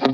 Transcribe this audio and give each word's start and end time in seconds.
Hey 0.00 0.06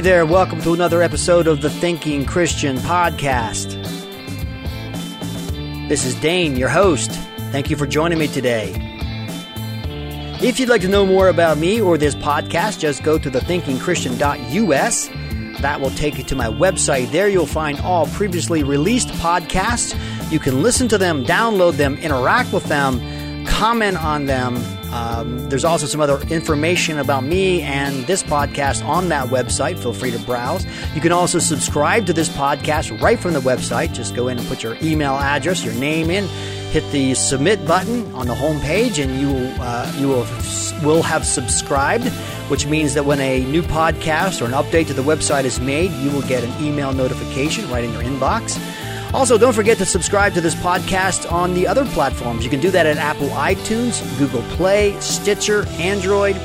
there, 0.00 0.24
welcome 0.24 0.62
to 0.62 0.72
another 0.72 1.02
episode 1.02 1.46
of 1.46 1.60
the 1.60 1.68
Thinking 1.68 2.24
Christian 2.24 2.78
Podcast. 2.78 3.74
This 5.90 6.06
is 6.06 6.14
Dane, 6.14 6.56
your 6.56 6.70
host. 6.70 7.10
Thank 7.52 7.68
you 7.68 7.76
for 7.76 7.86
joining 7.86 8.18
me 8.18 8.28
today. 8.28 8.72
If 10.40 10.58
you'd 10.58 10.70
like 10.70 10.80
to 10.80 10.88
know 10.88 11.04
more 11.04 11.28
about 11.28 11.58
me 11.58 11.82
or 11.82 11.98
this 11.98 12.14
podcast, 12.14 12.78
just 12.78 13.02
go 13.02 13.18
to 13.18 13.30
thethinkingchristian.us. 13.30 15.08
That 15.60 15.82
will 15.82 15.90
take 15.90 16.16
you 16.16 16.24
to 16.24 16.34
my 16.34 16.46
website. 16.46 17.12
There 17.12 17.28
you'll 17.28 17.44
find 17.44 17.78
all 17.80 18.06
previously 18.06 18.62
released 18.62 19.08
podcasts. 19.08 19.94
You 20.32 20.38
can 20.38 20.62
listen 20.62 20.88
to 20.88 20.96
them, 20.96 21.26
download 21.26 21.74
them, 21.74 21.98
interact 21.98 22.54
with 22.54 22.64
them, 22.64 23.44
comment 23.44 24.02
on 24.02 24.24
them. 24.24 24.56
Um, 24.94 25.48
there's 25.48 25.64
also 25.64 25.86
some 25.86 26.00
other 26.00 26.20
information 26.28 27.00
about 27.00 27.24
me 27.24 27.62
and 27.62 28.06
this 28.06 28.22
podcast 28.22 28.84
on 28.84 29.08
that 29.08 29.26
website. 29.26 29.76
Feel 29.76 29.92
free 29.92 30.12
to 30.12 30.20
browse. 30.20 30.64
You 30.94 31.00
can 31.00 31.10
also 31.10 31.40
subscribe 31.40 32.06
to 32.06 32.12
this 32.12 32.28
podcast 32.28 33.00
right 33.02 33.18
from 33.18 33.32
the 33.32 33.40
website. 33.40 33.92
Just 33.92 34.14
go 34.14 34.28
in 34.28 34.38
and 34.38 34.46
put 34.46 34.62
your 34.62 34.76
email 34.82 35.14
address, 35.14 35.64
your 35.64 35.74
name 35.74 36.10
in, 36.10 36.28
hit 36.70 36.88
the 36.92 37.14
submit 37.14 37.66
button 37.66 38.14
on 38.14 38.28
the 38.28 38.36
home 38.36 38.60
page, 38.60 39.00
and 39.00 39.20
you 39.20 39.30
uh, 39.60 39.92
you 39.98 40.06
will 40.06 40.26
will 40.84 41.02
have 41.02 41.26
subscribed, 41.26 42.06
which 42.48 42.66
means 42.66 42.94
that 42.94 43.04
when 43.04 43.18
a 43.20 43.44
new 43.46 43.62
podcast 43.62 44.40
or 44.40 44.44
an 44.44 44.52
update 44.52 44.86
to 44.86 44.94
the 44.94 45.02
website 45.02 45.44
is 45.44 45.58
made, 45.58 45.90
you 46.04 46.10
will 46.12 46.22
get 46.22 46.44
an 46.44 46.64
email 46.64 46.92
notification 46.92 47.68
right 47.68 47.82
in 47.82 47.92
your 47.92 48.02
inbox. 48.02 48.60
Also, 49.14 49.38
don't 49.38 49.52
forget 49.52 49.78
to 49.78 49.86
subscribe 49.86 50.34
to 50.34 50.40
this 50.40 50.56
podcast 50.56 51.30
on 51.30 51.54
the 51.54 51.68
other 51.68 51.84
platforms. 51.84 52.42
You 52.42 52.50
can 52.50 52.58
do 52.58 52.72
that 52.72 52.84
at 52.84 52.96
Apple 52.96 53.28
iTunes, 53.28 54.02
Google 54.18 54.42
Play, 54.56 54.98
Stitcher, 55.00 55.64
Android, 55.78 56.36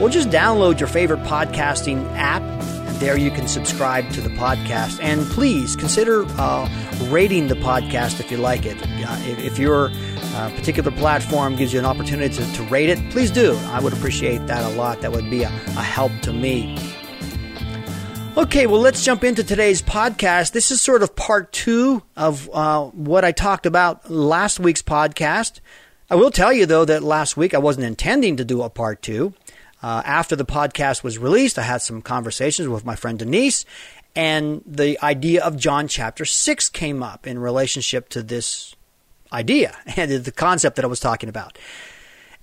or 0.00 0.08
just 0.08 0.30
download 0.30 0.80
your 0.80 0.88
favorite 0.88 1.22
podcasting 1.24 2.10
app. 2.16 2.40
And 2.40 2.96
there 2.96 3.18
you 3.18 3.30
can 3.30 3.46
subscribe 3.46 4.10
to 4.12 4.22
the 4.22 4.30
podcast. 4.30 5.00
And 5.02 5.26
please 5.32 5.76
consider 5.76 6.24
uh, 6.38 6.66
rating 7.10 7.48
the 7.48 7.56
podcast 7.56 8.20
if 8.20 8.30
you 8.30 8.38
like 8.38 8.64
it. 8.64 8.82
Uh, 8.82 9.18
if, 9.26 9.38
if 9.40 9.58
your 9.58 9.90
uh, 9.92 10.50
particular 10.56 10.92
platform 10.92 11.56
gives 11.56 11.74
you 11.74 11.78
an 11.78 11.84
opportunity 11.84 12.34
to, 12.34 12.52
to 12.54 12.62
rate 12.64 12.88
it, 12.88 13.10
please 13.10 13.30
do. 13.30 13.54
I 13.66 13.80
would 13.80 13.92
appreciate 13.92 14.46
that 14.46 14.64
a 14.64 14.74
lot. 14.76 15.02
That 15.02 15.12
would 15.12 15.28
be 15.28 15.42
a, 15.42 15.48
a 15.48 15.82
help 15.82 16.12
to 16.22 16.32
me. 16.32 16.78
Okay, 18.36 18.66
well, 18.66 18.80
let's 18.80 19.04
jump 19.04 19.22
into 19.22 19.44
today's 19.44 19.80
podcast. 19.80 20.50
This 20.50 20.72
is 20.72 20.82
sort 20.82 21.04
of 21.04 21.14
part 21.14 21.52
two 21.52 22.02
of 22.16 22.50
uh, 22.52 22.86
what 22.86 23.24
I 23.24 23.30
talked 23.30 23.64
about 23.64 24.10
last 24.10 24.58
week's 24.58 24.82
podcast. 24.82 25.60
I 26.10 26.16
will 26.16 26.32
tell 26.32 26.52
you, 26.52 26.66
though, 26.66 26.84
that 26.84 27.04
last 27.04 27.36
week 27.36 27.54
I 27.54 27.58
wasn't 27.58 27.86
intending 27.86 28.36
to 28.38 28.44
do 28.44 28.62
a 28.62 28.70
part 28.70 29.02
two. 29.02 29.34
Uh, 29.80 30.02
after 30.04 30.34
the 30.34 30.44
podcast 30.44 31.04
was 31.04 31.16
released, 31.16 31.60
I 31.60 31.62
had 31.62 31.80
some 31.80 32.02
conversations 32.02 32.68
with 32.68 32.84
my 32.84 32.96
friend 32.96 33.20
Denise, 33.20 33.64
and 34.16 34.62
the 34.66 34.98
idea 35.00 35.40
of 35.44 35.56
John 35.56 35.86
chapter 35.86 36.24
6 36.24 36.68
came 36.70 37.04
up 37.04 37.28
in 37.28 37.38
relationship 37.38 38.08
to 38.10 38.22
this 38.22 38.74
idea 39.32 39.76
and 39.96 40.10
the 40.10 40.32
concept 40.32 40.74
that 40.74 40.84
I 40.84 40.88
was 40.88 41.00
talking 41.00 41.28
about. 41.28 41.56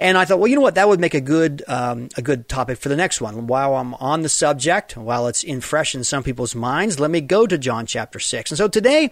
And 0.01 0.17
I 0.17 0.25
thought, 0.25 0.39
well, 0.39 0.47
you 0.47 0.55
know 0.55 0.63
what, 0.63 0.73
that 0.75 0.87
would 0.87 0.99
make 0.99 1.13
a 1.13 1.21
good 1.21 1.63
um, 1.67 2.09
a 2.17 2.23
good 2.23 2.49
topic 2.49 2.79
for 2.79 2.89
the 2.89 2.95
next 2.95 3.21
one. 3.21 3.45
While 3.45 3.75
I'm 3.75 3.93
on 3.93 4.23
the 4.23 4.29
subject, 4.29 4.97
while 4.97 5.27
it's 5.27 5.43
in 5.43 5.61
fresh 5.61 5.93
in 5.93 6.03
some 6.03 6.23
people's 6.23 6.55
minds, 6.55 6.99
let 6.99 7.11
me 7.11 7.21
go 7.21 7.45
to 7.45 7.55
John 7.55 7.85
chapter 7.85 8.17
six. 8.17 8.49
And 8.49 8.57
so 8.57 8.67
today, 8.67 9.11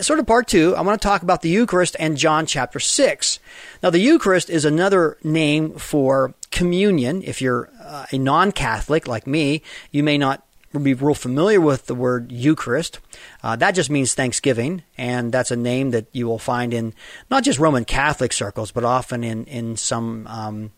sort 0.00 0.20
of 0.20 0.26
part 0.26 0.48
two, 0.48 0.74
I 0.74 0.80
want 0.80 0.98
to 0.98 1.06
talk 1.06 1.22
about 1.22 1.42
the 1.42 1.50
Eucharist 1.50 1.96
and 2.00 2.16
John 2.16 2.46
chapter 2.46 2.80
six. 2.80 3.40
Now, 3.82 3.90
the 3.90 3.98
Eucharist 3.98 4.48
is 4.48 4.64
another 4.64 5.18
name 5.22 5.74
for 5.74 6.32
communion. 6.50 7.22
If 7.22 7.42
you're 7.42 7.68
uh, 7.84 8.06
a 8.10 8.16
non-Catholic 8.16 9.06
like 9.06 9.26
me, 9.26 9.60
you 9.90 10.02
may 10.02 10.16
not 10.16 10.46
be 10.80 10.94
real 10.94 11.14
familiar 11.14 11.60
with 11.60 11.86
the 11.86 11.94
word 11.94 12.32
Eucharist. 12.32 12.98
Uh, 13.42 13.56
that 13.56 13.72
just 13.72 13.90
means 13.90 14.14
Thanksgiving, 14.14 14.82
and 14.96 15.32
that's 15.32 15.50
a 15.50 15.56
name 15.56 15.90
that 15.90 16.06
you 16.12 16.26
will 16.26 16.38
find 16.38 16.72
in 16.72 16.94
not 17.30 17.44
just 17.44 17.58
Roman 17.58 17.84
Catholic 17.84 18.32
circles, 18.32 18.72
but 18.72 18.84
often 18.84 19.24
in 19.24 19.44
in 19.46 19.76
some. 19.76 20.26
Um, 20.26 20.72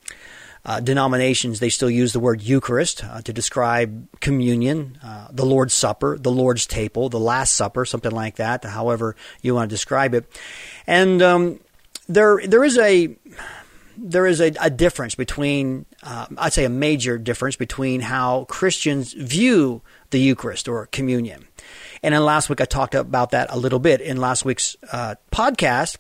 uh, 0.67 0.81
denominations, 0.81 1.61
they 1.61 1.69
still 1.69 1.91
use 1.91 2.15
the 2.15 2.21
word 2.21 2.41
Eucharist 2.41 3.05
uh, 3.05 3.21
to 3.21 3.35
describe 3.35 4.09
communion, 4.21 4.99
uh, 5.05 5.29
the 5.31 5.45
Lord's 5.45 5.75
Supper, 5.75 6.17
the 6.17 6.31
Lord's 6.33 6.67
table, 6.67 7.11
the 7.11 7.21
Last 7.21 7.55
Supper, 7.55 7.85
something 7.85 8.11
like 8.11 8.37
that, 8.37 8.65
however 8.65 9.15
you 9.43 9.55
want 9.55 9.69
to 9.69 9.75
describe 9.75 10.15
it. 10.15 10.25
And 10.87 11.21
um, 11.21 11.61
there, 12.09 12.41
there 12.47 12.65
is 12.65 12.79
a 12.79 13.15
there 13.97 14.27
is 14.27 14.41
a, 14.41 14.53
a 14.61 14.71
difference 14.71 15.15
between, 15.15 15.87
uh, 16.05 16.27
I'd 16.37 16.53
say 16.53 16.65
a 16.65 16.71
major 16.71 17.19
difference 17.19 17.57
between 17.57 18.03
how 18.03 18.45
Christians 18.45 19.15
view 19.15 19.83
the 20.11 20.21
Eucharist 20.21 20.69
or 20.69 20.87
communion. 20.87 21.47
And 22.03 22.15
in 22.15 22.23
last 22.23 22.51
week, 22.51 22.61
I 22.61 22.67
talked 22.67 22.95
about 22.95 23.31
that 23.31 23.51
a 23.51 23.59
little 23.59 23.79
bit. 23.79 24.03
In 24.03 24.19
last 24.19 24.45
week's 24.45 24.77
uh, 24.93 25.15
podcast, 25.33 25.97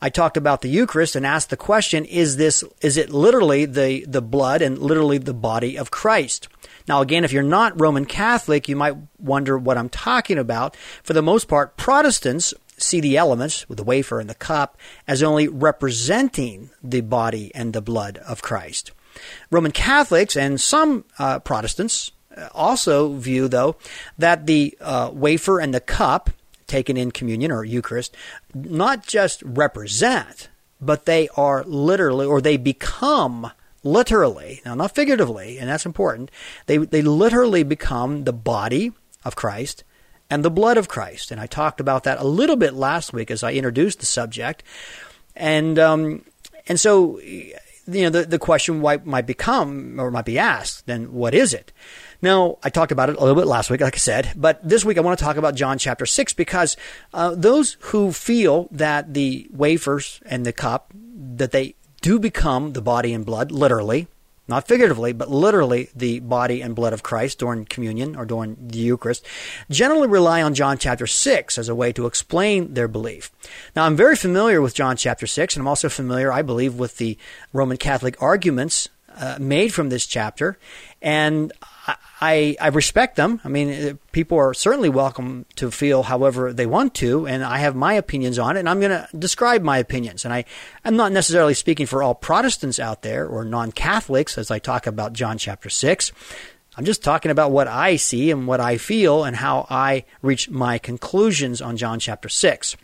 I 0.00 0.08
talked 0.08 0.36
about 0.36 0.62
the 0.62 0.68
Eucharist 0.68 1.16
and 1.16 1.26
asked 1.26 1.50
the 1.50 1.56
question: 1.56 2.04
Is 2.04 2.36
this 2.36 2.62
is 2.80 2.96
it 2.96 3.10
literally 3.10 3.64
the 3.64 4.04
the 4.06 4.22
blood 4.22 4.62
and 4.62 4.78
literally 4.78 5.18
the 5.18 5.34
body 5.34 5.76
of 5.76 5.90
Christ? 5.90 6.48
Now, 6.86 7.00
again, 7.02 7.24
if 7.24 7.32
you're 7.32 7.42
not 7.42 7.78
Roman 7.78 8.06
Catholic, 8.06 8.68
you 8.68 8.76
might 8.76 8.96
wonder 9.18 9.58
what 9.58 9.76
I'm 9.76 9.88
talking 9.90 10.38
about. 10.38 10.76
For 11.02 11.12
the 11.12 11.22
most 11.22 11.48
part, 11.48 11.76
Protestants 11.76 12.54
see 12.78 13.00
the 13.00 13.16
elements, 13.16 13.68
with 13.68 13.76
the 13.76 13.84
wafer 13.84 14.20
and 14.20 14.30
the 14.30 14.34
cup, 14.34 14.78
as 15.06 15.22
only 15.22 15.48
representing 15.48 16.70
the 16.82 17.00
body 17.00 17.50
and 17.54 17.72
the 17.72 17.82
blood 17.82 18.18
of 18.18 18.40
Christ. 18.40 18.92
Roman 19.50 19.72
Catholics 19.72 20.36
and 20.36 20.60
some 20.60 21.04
uh, 21.18 21.38
Protestants 21.40 22.12
uh, 22.36 22.48
also 22.54 23.14
view, 23.14 23.48
though, 23.48 23.76
that 24.18 24.46
the 24.46 24.76
uh, 24.80 25.10
wafer 25.12 25.60
and 25.60 25.74
the 25.74 25.80
cup 25.80 26.30
taken 26.66 26.96
in 26.96 27.10
communion 27.10 27.50
or 27.50 27.64
Eucharist 27.64 28.14
not 28.54 29.06
just 29.06 29.42
represent, 29.42 30.48
but 30.80 31.06
they 31.06 31.28
are 31.36 31.64
literally, 31.64 32.26
or 32.26 32.40
they 32.40 32.56
become 32.56 33.50
literally, 33.82 34.60
now 34.64 34.74
not 34.74 34.94
figuratively, 34.94 35.58
and 35.58 35.68
that's 35.68 35.86
important, 35.86 36.30
they, 36.66 36.76
they 36.76 37.02
literally 37.02 37.62
become 37.62 38.24
the 38.24 38.32
body 38.32 38.92
of 39.24 39.34
Christ 39.34 39.84
and 40.30 40.44
the 40.44 40.50
blood 40.50 40.76
of 40.76 40.88
Christ. 40.88 41.30
And 41.30 41.40
I 41.40 41.46
talked 41.46 41.80
about 41.80 42.04
that 42.04 42.20
a 42.20 42.26
little 42.26 42.56
bit 42.56 42.74
last 42.74 43.12
week 43.12 43.30
as 43.30 43.42
I 43.42 43.52
introduced 43.52 44.00
the 44.00 44.06
subject. 44.06 44.62
And 45.34 45.78
um, 45.78 46.24
and 46.66 46.78
so 46.78 47.20
you 47.88 48.02
know 48.02 48.10
the 48.10 48.24
the 48.24 48.38
question 48.38 48.80
might 48.80 49.26
become 49.26 49.98
or 49.98 50.10
might 50.10 50.24
be 50.24 50.38
asked 50.38 50.86
then 50.86 51.12
what 51.12 51.34
is 51.34 51.54
it? 51.54 51.72
Now 52.20 52.58
I 52.62 52.70
talked 52.70 52.92
about 52.92 53.08
it 53.08 53.16
a 53.16 53.20
little 53.20 53.34
bit 53.34 53.46
last 53.46 53.70
week, 53.70 53.80
like 53.80 53.94
I 53.94 53.98
said, 53.98 54.32
but 54.36 54.66
this 54.66 54.84
week 54.84 54.98
I 54.98 55.00
want 55.00 55.18
to 55.18 55.24
talk 55.24 55.36
about 55.36 55.54
John 55.54 55.78
chapter 55.78 56.06
six 56.06 56.34
because 56.34 56.76
uh, 57.14 57.34
those 57.34 57.76
who 57.80 58.12
feel 58.12 58.68
that 58.72 59.14
the 59.14 59.48
wafers 59.52 60.20
and 60.26 60.44
the 60.44 60.52
cup 60.52 60.92
that 60.94 61.52
they 61.52 61.74
do 62.00 62.18
become 62.18 62.72
the 62.72 62.82
body 62.82 63.12
and 63.12 63.24
blood 63.24 63.50
literally 63.50 64.08
not 64.48 64.66
figuratively, 64.66 65.12
but 65.12 65.30
literally 65.30 65.90
the 65.94 66.20
body 66.20 66.62
and 66.62 66.74
blood 66.74 66.92
of 66.92 67.02
Christ 67.02 67.38
during 67.38 67.66
communion 67.66 68.16
or 68.16 68.24
during 68.24 68.56
the 68.58 68.78
Eucharist, 68.78 69.24
generally 69.70 70.08
rely 70.08 70.42
on 70.42 70.54
John 70.54 70.78
chapter 70.78 71.06
6 71.06 71.58
as 71.58 71.68
a 71.68 71.74
way 71.74 71.92
to 71.92 72.06
explain 72.06 72.74
their 72.74 72.88
belief. 72.88 73.30
Now, 73.76 73.84
I'm 73.84 73.96
very 73.96 74.16
familiar 74.16 74.62
with 74.62 74.74
John 74.74 74.96
chapter 74.96 75.26
6, 75.26 75.54
and 75.54 75.62
I'm 75.62 75.68
also 75.68 75.88
familiar, 75.88 76.32
I 76.32 76.42
believe, 76.42 76.76
with 76.76 76.96
the 76.96 77.18
Roman 77.52 77.76
Catholic 77.76 78.20
arguments 78.22 78.88
uh, 79.16 79.36
made 79.38 79.74
from 79.74 79.90
this 79.90 80.06
chapter, 80.06 80.58
and 81.02 81.52
I, 82.20 82.56
I 82.60 82.68
respect 82.68 83.16
them. 83.16 83.40
I 83.44 83.48
mean, 83.48 83.70
uh, 83.70 83.94
people 84.12 84.38
are 84.38 84.52
certainly 84.52 84.88
welcome 84.88 85.46
to 85.56 85.70
feel 85.70 86.02
however 86.02 86.52
they 86.52 86.66
want 86.66 86.94
to, 86.96 87.26
and 87.26 87.44
I 87.44 87.58
have 87.58 87.76
my 87.76 87.94
opinions 87.94 88.38
on 88.38 88.56
it, 88.56 88.60
and 88.60 88.68
I'm 88.68 88.80
going 88.80 88.90
to 88.90 89.08
describe 89.16 89.62
my 89.62 89.78
opinions. 89.78 90.24
And 90.24 90.34
I, 90.34 90.44
I'm 90.84 90.96
not 90.96 91.12
necessarily 91.12 91.54
speaking 91.54 91.86
for 91.86 92.02
all 92.02 92.14
Protestants 92.14 92.78
out 92.78 93.02
there 93.02 93.26
or 93.26 93.44
non 93.44 93.72
Catholics 93.72 94.36
as 94.36 94.50
I 94.50 94.58
talk 94.58 94.86
about 94.86 95.12
John 95.12 95.38
chapter 95.38 95.70
6. 95.70 96.12
I'm 96.76 96.84
just 96.84 97.02
talking 97.02 97.30
about 97.30 97.50
what 97.50 97.66
I 97.66 97.96
see 97.96 98.30
and 98.30 98.46
what 98.46 98.60
I 98.60 98.76
feel 98.76 99.24
and 99.24 99.34
how 99.34 99.66
I 99.68 100.04
reach 100.22 100.48
my 100.48 100.78
conclusions 100.78 101.60
on 101.60 101.76
John 101.76 101.98
chapter 101.98 102.28
6. 102.28 102.76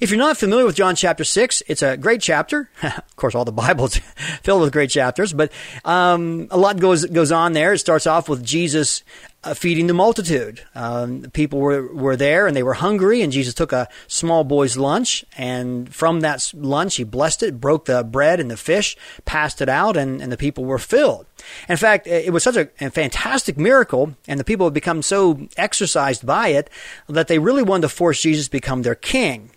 If 0.00 0.10
you're 0.10 0.18
not 0.18 0.36
familiar 0.36 0.64
with 0.64 0.76
John 0.76 0.96
chapter 0.96 1.24
6, 1.24 1.62
it's 1.68 1.82
a 1.82 1.96
great 1.96 2.20
chapter. 2.20 2.68
of 2.82 3.16
course, 3.16 3.34
all 3.34 3.44
the 3.44 3.52
Bible's 3.52 3.96
filled 4.42 4.62
with 4.62 4.72
great 4.72 4.90
chapters, 4.90 5.32
but 5.32 5.52
um, 5.84 6.48
a 6.50 6.58
lot 6.58 6.78
goes, 6.78 7.04
goes 7.06 7.32
on 7.32 7.52
there. 7.52 7.72
It 7.72 7.78
starts 7.78 8.06
off 8.06 8.28
with 8.28 8.44
Jesus 8.44 9.04
uh, 9.44 9.54
feeding 9.54 9.86
the 9.86 9.94
multitude. 9.94 10.62
Um, 10.74 11.22
people 11.32 11.60
were, 11.60 11.94
were 11.94 12.16
there 12.16 12.46
and 12.46 12.56
they 12.56 12.62
were 12.62 12.74
hungry, 12.74 13.22
and 13.22 13.32
Jesus 13.32 13.54
took 13.54 13.72
a 13.72 13.88
small 14.08 14.44
boy's 14.44 14.76
lunch, 14.76 15.24
and 15.36 15.94
from 15.94 16.20
that 16.20 16.52
lunch, 16.54 16.96
he 16.96 17.04
blessed 17.04 17.42
it, 17.42 17.60
broke 17.60 17.84
the 17.84 18.02
bread 18.02 18.40
and 18.40 18.50
the 18.50 18.56
fish, 18.56 18.96
passed 19.24 19.60
it 19.62 19.68
out, 19.68 19.96
and, 19.96 20.20
and 20.20 20.32
the 20.32 20.36
people 20.36 20.64
were 20.64 20.78
filled. 20.78 21.26
In 21.68 21.76
fact, 21.76 22.06
it 22.06 22.32
was 22.32 22.42
such 22.42 22.56
a, 22.56 22.68
a 22.80 22.90
fantastic 22.90 23.56
miracle, 23.56 24.14
and 24.26 24.40
the 24.40 24.44
people 24.44 24.66
had 24.66 24.74
become 24.74 25.00
so 25.00 25.46
exercised 25.56 26.26
by 26.26 26.48
it 26.48 26.68
that 27.08 27.28
they 27.28 27.38
really 27.38 27.62
wanted 27.62 27.82
to 27.82 27.88
force 27.88 28.20
Jesus 28.20 28.46
to 28.46 28.50
become 28.50 28.82
their 28.82 28.94
king. 28.94 29.50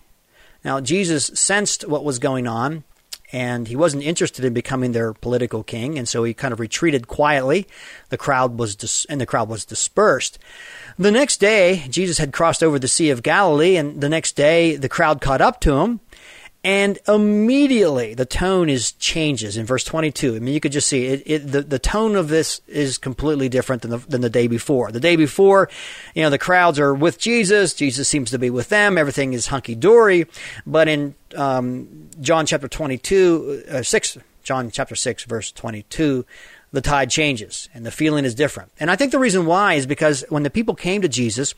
Now, 0.64 0.80
Jesus 0.80 1.30
sensed 1.34 1.88
what 1.88 2.04
was 2.04 2.18
going 2.18 2.46
on, 2.46 2.84
and 3.32 3.68
he 3.68 3.76
wasn't 3.76 4.02
interested 4.02 4.44
in 4.44 4.52
becoming 4.52 4.92
their 4.92 5.12
political 5.12 5.62
king, 5.62 5.98
and 5.98 6.08
so 6.08 6.24
he 6.24 6.34
kind 6.34 6.52
of 6.52 6.60
retreated 6.60 7.06
quietly. 7.06 7.66
The 8.08 8.18
crowd 8.18 8.58
was 8.58 8.74
dis- 8.74 9.04
and 9.06 9.20
the 9.20 9.26
crowd 9.26 9.48
was 9.48 9.64
dispersed. 9.64 10.38
The 10.98 11.12
next 11.12 11.38
day, 11.38 11.84
Jesus 11.88 12.18
had 12.18 12.32
crossed 12.32 12.62
over 12.62 12.78
the 12.78 12.88
Sea 12.88 13.10
of 13.10 13.22
Galilee, 13.22 13.76
and 13.76 14.00
the 14.00 14.08
next 14.08 14.36
day 14.36 14.76
the 14.76 14.88
crowd 14.88 15.20
caught 15.20 15.40
up 15.40 15.60
to 15.60 15.78
him, 15.78 16.00
and 16.62 16.98
immediately 17.08 18.12
the 18.12 18.26
tone 18.26 18.68
is 18.68 18.92
changes 18.92 19.56
in 19.56 19.64
verse 19.64 19.82
22. 19.84 20.36
I 20.36 20.38
mean, 20.40 20.52
you 20.52 20.60
could 20.60 20.72
just 20.72 20.88
see 20.88 21.06
it, 21.06 21.22
it 21.24 21.38
the, 21.50 21.62
the 21.62 21.78
tone 21.78 22.16
of 22.16 22.28
this 22.28 22.60
is 22.66 22.98
completely 22.98 23.48
different 23.48 23.82
than 23.82 23.92
the, 23.92 23.98
than 23.98 24.20
the 24.20 24.28
day 24.28 24.46
before. 24.46 24.92
The 24.92 25.00
day 25.00 25.16
before, 25.16 25.70
you 26.14 26.22
know, 26.22 26.28
the 26.28 26.38
crowds 26.38 26.78
are 26.78 26.94
with 26.94 27.18
Jesus. 27.18 27.72
Jesus 27.72 28.08
seems 28.08 28.30
to 28.30 28.38
be 28.38 28.50
with 28.50 28.68
them. 28.68 28.98
Everything 28.98 29.32
is 29.32 29.46
hunky 29.46 29.74
dory. 29.74 30.26
But 30.66 30.88
in 30.88 31.14
um, 31.34 32.10
John 32.20 32.44
chapter 32.44 32.68
22, 32.68 33.64
uh, 33.70 33.82
6, 33.82 34.18
John 34.42 34.70
chapter 34.70 34.94
6, 34.94 35.24
verse 35.24 35.52
22, 35.52 36.26
the 36.72 36.80
tide 36.82 37.08
changes 37.08 37.70
and 37.72 37.86
the 37.86 37.90
feeling 37.90 38.26
is 38.26 38.34
different. 38.34 38.70
And 38.78 38.90
I 38.90 38.96
think 38.96 39.12
the 39.12 39.18
reason 39.18 39.46
why 39.46 39.74
is 39.74 39.86
because 39.86 40.24
when 40.28 40.42
the 40.42 40.50
people 40.50 40.74
came 40.74 41.00
to 41.00 41.08
Jesus, 41.08 41.54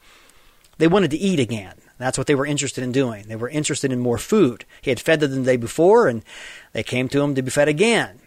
they 0.79 0.87
wanted 0.87 1.11
to 1.11 1.19
eat 1.19 1.41
again. 1.41 1.75
That's 2.03 2.19
what 2.19 2.27
they 2.27 2.35
were 2.35 2.47
interested 2.47 2.83
in 2.85 2.93
doing. 2.93 3.25
They 3.29 3.37
were 3.37 3.49
interested 3.49 3.93
in 3.93 4.01
more 4.01 4.19
food. 4.19 4.65
He 4.81 4.91
had 4.91 5.01
fed 5.01 5.21
them 5.21 5.31
the 5.31 5.43
day 5.43 5.57
before, 5.57 6.09
and 6.09 6.25
they 6.73 6.83
came 6.83 7.09
to 7.11 7.21
him 7.21 7.35
to 7.35 7.43
be 7.43 7.51
fed 7.51 7.69
again. 7.69 8.19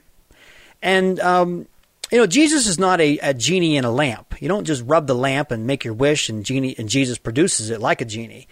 And, 0.81 1.19
um, 1.19 1.67
you 2.11 2.17
know, 2.17 2.27
Jesus 2.27 2.67
is 2.67 2.77
not 2.77 3.01
a, 3.01 3.17
a, 3.19 3.33
genie 3.33 3.77
in 3.77 3.85
a 3.85 3.91
lamp. 3.91 4.41
You 4.41 4.47
don't 4.47 4.65
just 4.65 4.83
rub 4.85 5.07
the 5.07 5.15
lamp 5.15 5.51
and 5.51 5.65
make 5.65 5.83
your 5.83 5.93
wish, 5.93 6.29
and, 6.29 6.45
genie, 6.45 6.75
and 6.77 6.87
Jesus 6.87 7.17
produces 7.17 7.69
it 7.69 7.81
like 7.81 8.01
a 8.01 8.05
genie. 8.05 8.47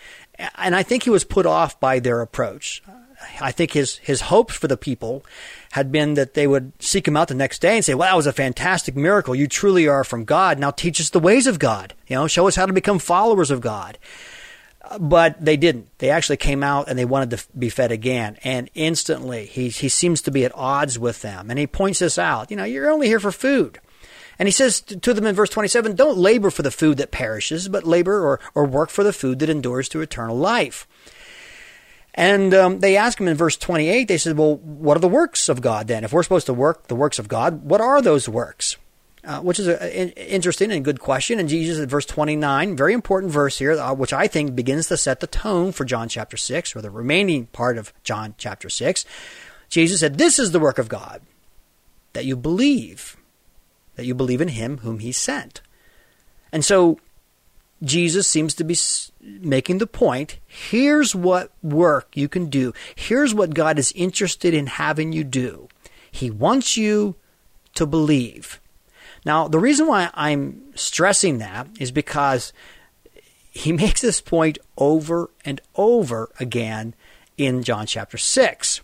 And 0.55 0.75
I 0.75 0.83
think 0.83 1.03
he 1.03 1.09
was 1.09 1.23
put 1.23 1.45
off 1.45 1.79
by 1.79 1.99
their 1.99 2.21
approach. 2.21 2.81
I 3.39 3.51
think 3.51 3.71
his, 3.71 3.97
his 3.97 4.21
hopes 4.21 4.55
for 4.55 4.67
the 4.67 4.77
people 4.77 5.23
had 5.71 5.91
been 5.91 6.15
that 6.15 6.33
they 6.33 6.47
would 6.47 6.73
seek 6.81 7.07
him 7.07 7.15
out 7.15 7.27
the 7.27 7.35
next 7.35 7.59
day 7.59 7.75
and 7.75 7.85
say, 7.85 7.93
well, 7.93 8.09
that 8.09 8.17
was 8.17 8.27
a 8.27 8.33
fantastic 8.33 8.95
miracle. 8.95 9.35
You 9.35 9.47
truly 9.47 9.87
are 9.87 10.03
from 10.03 10.25
God. 10.25 10.59
Now 10.59 10.71
teach 10.71 10.99
us 10.99 11.09
the 11.09 11.19
ways 11.19 11.47
of 11.47 11.59
God. 11.59 11.93
You 12.07 12.15
know, 12.15 12.27
show 12.27 12.47
us 12.47 12.55
how 12.55 12.65
to 12.65 12.73
become 12.73 12.99
followers 12.99 13.51
of 13.51 13.61
God 13.61 13.97
but 14.99 15.43
they 15.43 15.57
didn't. 15.57 15.97
They 15.99 16.09
actually 16.09 16.37
came 16.37 16.63
out 16.63 16.89
and 16.89 16.97
they 16.97 17.05
wanted 17.05 17.37
to 17.37 17.45
be 17.57 17.69
fed 17.69 17.91
again. 17.91 18.37
And 18.43 18.69
instantly, 18.73 19.45
he, 19.45 19.69
he 19.69 19.89
seems 19.89 20.21
to 20.23 20.31
be 20.31 20.45
at 20.45 20.55
odds 20.55 20.99
with 20.99 21.21
them. 21.21 21.49
And 21.49 21.57
he 21.57 21.67
points 21.67 21.99
this 21.99 22.17
out. 22.17 22.51
You 22.51 22.57
know, 22.57 22.63
you're 22.63 22.91
only 22.91 23.07
here 23.07 23.19
for 23.19 23.31
food. 23.31 23.79
And 24.39 24.47
he 24.47 24.51
says 24.51 24.81
to 24.81 25.13
them 25.13 25.25
in 25.25 25.35
verse 25.35 25.49
27, 25.49 25.95
don't 25.95 26.17
labor 26.17 26.49
for 26.49 26.63
the 26.63 26.71
food 26.71 26.97
that 26.97 27.11
perishes, 27.11 27.69
but 27.69 27.85
labor 27.85 28.25
or, 28.25 28.39
or 28.55 28.65
work 28.65 28.89
for 28.89 29.03
the 29.03 29.13
food 29.13 29.39
that 29.39 29.49
endures 29.49 29.87
to 29.89 30.01
eternal 30.01 30.35
life. 30.35 30.87
And 32.15 32.53
um, 32.53 32.79
they 32.79 32.97
ask 32.97 33.19
him 33.19 33.27
in 33.27 33.37
verse 33.37 33.57
28, 33.57 34.07
they 34.07 34.17
said, 34.17 34.37
well, 34.37 34.57
what 34.57 34.97
are 34.97 35.01
the 35.01 35.07
works 35.07 35.49
of 35.49 35.61
God 35.61 35.87
then? 35.87 36.03
If 36.03 36.13
we're 36.13 36.23
supposed 36.23 36.45
to 36.47 36.53
work 36.53 36.87
the 36.87 36.95
works 36.95 37.19
of 37.19 37.27
God, 37.27 37.63
what 37.63 37.81
are 37.81 38.01
those 38.01 38.29
works? 38.29 38.77
Uh, 39.25 39.39
which 39.39 39.57
is 39.57 39.69
an 39.69 40.09
interesting 40.09 40.69
and 40.69 40.83
good 40.83 40.99
question. 40.99 41.39
And 41.39 41.47
Jesus 41.47 41.79
at 41.79 41.87
verse 41.87 42.05
29, 42.05 42.75
very 42.75 42.93
important 42.93 43.31
verse 43.31 43.57
here, 43.57 43.71
uh, 43.71 43.93
which 43.93 44.11
I 44.11 44.27
think 44.27 44.53
begins 44.53 44.87
to 44.87 44.97
set 44.97 45.21
the 45.21 45.27
tone 45.27 45.71
for 45.71 45.85
John 45.85 46.09
chapter 46.09 46.35
6, 46.35 46.75
or 46.75 46.81
the 46.81 46.89
remaining 46.89 47.45
part 47.45 47.77
of 47.77 47.93
John 48.03 48.35
chapter 48.37 48.67
6. 48.67 49.05
Jesus 49.69 50.01
said, 50.01 50.17
This 50.17 50.39
is 50.39 50.51
the 50.51 50.59
work 50.59 50.77
of 50.77 50.89
God, 50.89 51.21
that 52.11 52.25
you 52.25 52.35
believe, 52.35 53.15
that 53.95 54.05
you 54.05 54.13
believe 54.13 54.41
in 54.41 54.49
him 54.49 54.79
whom 54.79 54.99
he 54.99 55.13
sent. 55.13 55.61
And 56.51 56.65
so 56.65 56.99
Jesus 57.81 58.27
seems 58.27 58.53
to 58.55 58.63
be 58.63 58.77
making 59.21 59.77
the 59.77 59.87
point 59.87 60.39
here's 60.45 61.15
what 61.15 61.51
work 61.61 62.09
you 62.13 62.27
can 62.27 62.49
do, 62.49 62.73
here's 62.95 63.33
what 63.33 63.53
God 63.53 63.79
is 63.79 63.93
interested 63.93 64.53
in 64.53 64.67
having 64.67 65.13
you 65.13 65.23
do. 65.23 65.69
He 66.11 66.29
wants 66.29 66.77
you 66.77 67.15
to 67.75 67.85
believe. 67.85 68.59
Now, 69.25 69.47
the 69.47 69.59
reason 69.59 69.87
why 69.87 70.09
I'm 70.13 70.61
stressing 70.75 71.37
that 71.39 71.67
is 71.79 71.91
because 71.91 72.53
he 73.51 73.71
makes 73.71 74.01
this 74.01 74.21
point 74.21 74.57
over 74.77 75.29
and 75.45 75.61
over 75.75 76.29
again 76.39 76.95
in 77.37 77.63
John 77.63 77.85
chapter 77.85 78.17
6. 78.17 78.81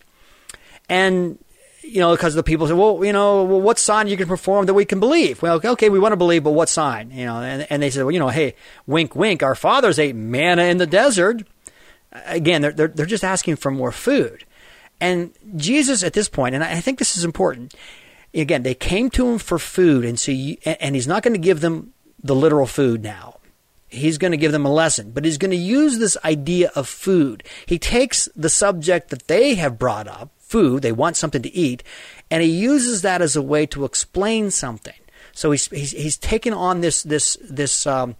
And, 0.88 1.38
you 1.82 2.00
know, 2.00 2.12
because 2.12 2.34
the 2.34 2.42
people 2.42 2.66
say, 2.66 2.72
well, 2.72 3.04
you 3.04 3.12
know, 3.12 3.44
well, 3.44 3.60
what 3.60 3.78
sign 3.78 4.08
you 4.08 4.16
can 4.16 4.26
perform 4.26 4.66
that 4.66 4.74
we 4.74 4.84
can 4.84 5.00
believe? 5.00 5.40
Well, 5.42 5.60
okay, 5.64 5.88
we 5.88 5.98
want 5.98 6.12
to 6.12 6.16
believe, 6.16 6.42
but 6.42 6.52
what 6.52 6.68
sign? 6.68 7.10
You 7.10 7.26
know, 7.26 7.40
and, 7.40 7.66
and 7.70 7.82
they 7.82 7.90
said, 7.90 8.02
well, 8.02 8.10
you 8.10 8.18
know, 8.18 8.28
hey, 8.28 8.54
wink, 8.86 9.14
wink, 9.14 9.42
our 9.42 9.54
fathers 9.54 9.98
ate 9.98 10.16
manna 10.16 10.64
in 10.64 10.78
the 10.78 10.86
desert. 10.86 11.46
Again, 12.26 12.62
they're, 12.62 12.72
they're, 12.72 12.88
they're 12.88 13.06
just 13.06 13.22
asking 13.24 13.56
for 13.56 13.70
more 13.70 13.92
food. 13.92 14.44
And 15.00 15.32
Jesus 15.56 16.02
at 16.02 16.12
this 16.12 16.28
point, 16.28 16.54
and 16.54 16.62
I 16.62 16.80
think 16.80 16.98
this 16.98 17.16
is 17.16 17.24
important, 17.24 17.74
again, 18.34 18.62
they 18.62 18.74
came 18.74 19.10
to 19.10 19.28
him 19.28 19.38
for 19.38 19.58
food, 19.58 20.04
and 20.04 20.18
so 20.18 20.32
you, 20.32 20.56
and 20.64 20.94
he's 20.94 21.08
not 21.08 21.22
going 21.22 21.34
to 21.34 21.40
give 21.40 21.60
them 21.60 21.92
the 22.22 22.34
literal 22.34 22.66
food 22.66 23.02
now. 23.02 23.38
He's 23.88 24.18
going 24.18 24.30
to 24.30 24.36
give 24.36 24.52
them 24.52 24.66
a 24.66 24.72
lesson, 24.72 25.10
but 25.10 25.24
he's 25.24 25.38
going 25.38 25.50
to 25.50 25.56
use 25.56 25.98
this 25.98 26.16
idea 26.24 26.70
of 26.76 26.86
food. 26.86 27.42
He 27.66 27.78
takes 27.78 28.28
the 28.36 28.48
subject 28.48 29.10
that 29.10 29.26
they 29.26 29.54
have 29.56 29.78
brought 29.78 30.06
up, 30.06 30.30
food, 30.38 30.82
they 30.82 30.92
want 30.92 31.16
something 31.16 31.42
to 31.42 31.52
eat, 31.52 31.82
and 32.30 32.42
he 32.42 32.50
uses 32.50 33.02
that 33.02 33.20
as 33.20 33.34
a 33.34 33.42
way 33.42 33.66
to 33.66 33.84
explain 33.84 34.50
something. 34.50 34.94
So 35.32 35.50
he's 35.50 35.66
he's, 35.66 35.92
he's 35.92 36.16
taken 36.16 36.52
on 36.52 36.80
this 36.80 37.02
this 37.02 37.36
this 37.42 37.86
um, 37.86 38.16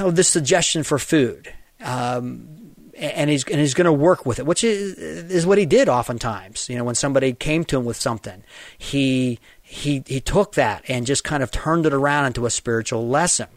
oh, 0.00 0.10
this 0.10 0.28
suggestion 0.28 0.82
for 0.82 0.98
food. 0.98 1.52
Um, 1.82 2.63
and 2.96 3.30
he's 3.30 3.44
and 3.44 3.60
he's 3.60 3.74
going 3.74 3.86
to 3.86 3.92
work 3.92 4.26
with 4.26 4.38
it, 4.38 4.46
which 4.46 4.64
is 4.64 4.94
is 4.94 5.46
what 5.46 5.58
he 5.58 5.66
did 5.66 5.88
oftentimes. 5.88 6.68
You 6.68 6.76
know, 6.76 6.84
when 6.84 6.94
somebody 6.94 7.32
came 7.32 7.64
to 7.64 7.78
him 7.78 7.84
with 7.84 7.96
something, 7.96 8.42
he 8.76 9.38
he 9.62 10.02
he 10.06 10.20
took 10.20 10.54
that 10.54 10.84
and 10.88 11.06
just 11.06 11.24
kind 11.24 11.42
of 11.42 11.50
turned 11.50 11.86
it 11.86 11.92
around 11.92 12.26
into 12.26 12.46
a 12.46 12.50
spiritual 12.50 13.08
lesson. 13.08 13.48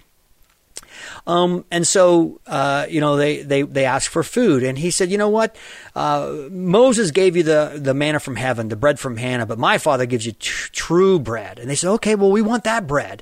Um, 1.28 1.66
and 1.70 1.86
so, 1.86 2.40
uh, 2.48 2.88
you 2.90 3.02
know, 3.02 3.18
they, 3.18 3.44
they, 3.44 3.62
they 3.62 3.86
asked 3.86 4.08
for 4.08 4.24
food. 4.24 4.64
And 4.64 4.78
he 4.78 4.90
said, 4.90 5.12
you 5.12 5.18
know 5.18 5.30
what? 5.30 5.56
Uh, 5.96 6.48
Moses 6.50 7.12
gave 7.12 7.36
you 7.36 7.44
the, 7.44 7.74
the 7.76 7.94
manna 7.94 8.20
from 8.20 8.36
heaven, 8.36 8.70
the 8.70 8.76
bread 8.76 9.00
from 9.00 9.18
Hannah, 9.18 9.46
but 9.46 9.60
my 9.60 9.78
father 9.78 10.06
gives 10.06 10.26
you 10.26 10.32
true 10.32 11.20
bread. 11.20 11.60
And 11.60 11.70
they 11.70 11.76
said, 11.76 11.92
okay, 11.92 12.16
well, 12.16 12.32
we 12.32 12.42
want 12.42 12.64
that 12.64 12.88
bread. 12.88 13.22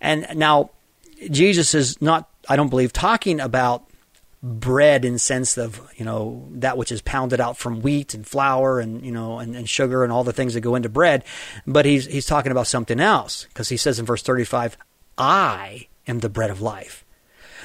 And 0.00 0.26
now, 0.34 0.70
Jesus 1.30 1.72
is 1.74 2.02
not, 2.02 2.28
I 2.48 2.56
don't 2.56 2.68
believe, 2.68 2.92
talking 2.92 3.38
about 3.40 3.88
bread 4.42 5.04
in 5.04 5.18
sense 5.18 5.56
of 5.56 5.80
you 5.96 6.04
know 6.04 6.48
that 6.50 6.76
which 6.76 6.90
is 6.90 7.00
pounded 7.02 7.40
out 7.40 7.56
from 7.56 7.80
wheat 7.80 8.12
and 8.12 8.26
flour 8.26 8.80
and 8.80 9.04
you 9.04 9.12
know 9.12 9.38
and, 9.38 9.54
and 9.54 9.68
sugar 9.68 10.02
and 10.02 10.12
all 10.12 10.24
the 10.24 10.32
things 10.32 10.54
that 10.54 10.60
go 10.60 10.74
into 10.74 10.88
bread. 10.88 11.24
But 11.66 11.84
he's 11.84 12.06
he's 12.06 12.26
talking 12.26 12.52
about 12.52 12.66
something 12.66 12.98
else 12.98 13.44
because 13.44 13.68
he 13.68 13.76
says 13.76 13.98
in 13.98 14.06
verse 14.06 14.22
35 14.22 14.76
i 15.18 15.86
am 16.06 16.20
the 16.20 16.28
bread 16.30 16.50
of 16.50 16.60
life 16.62 17.04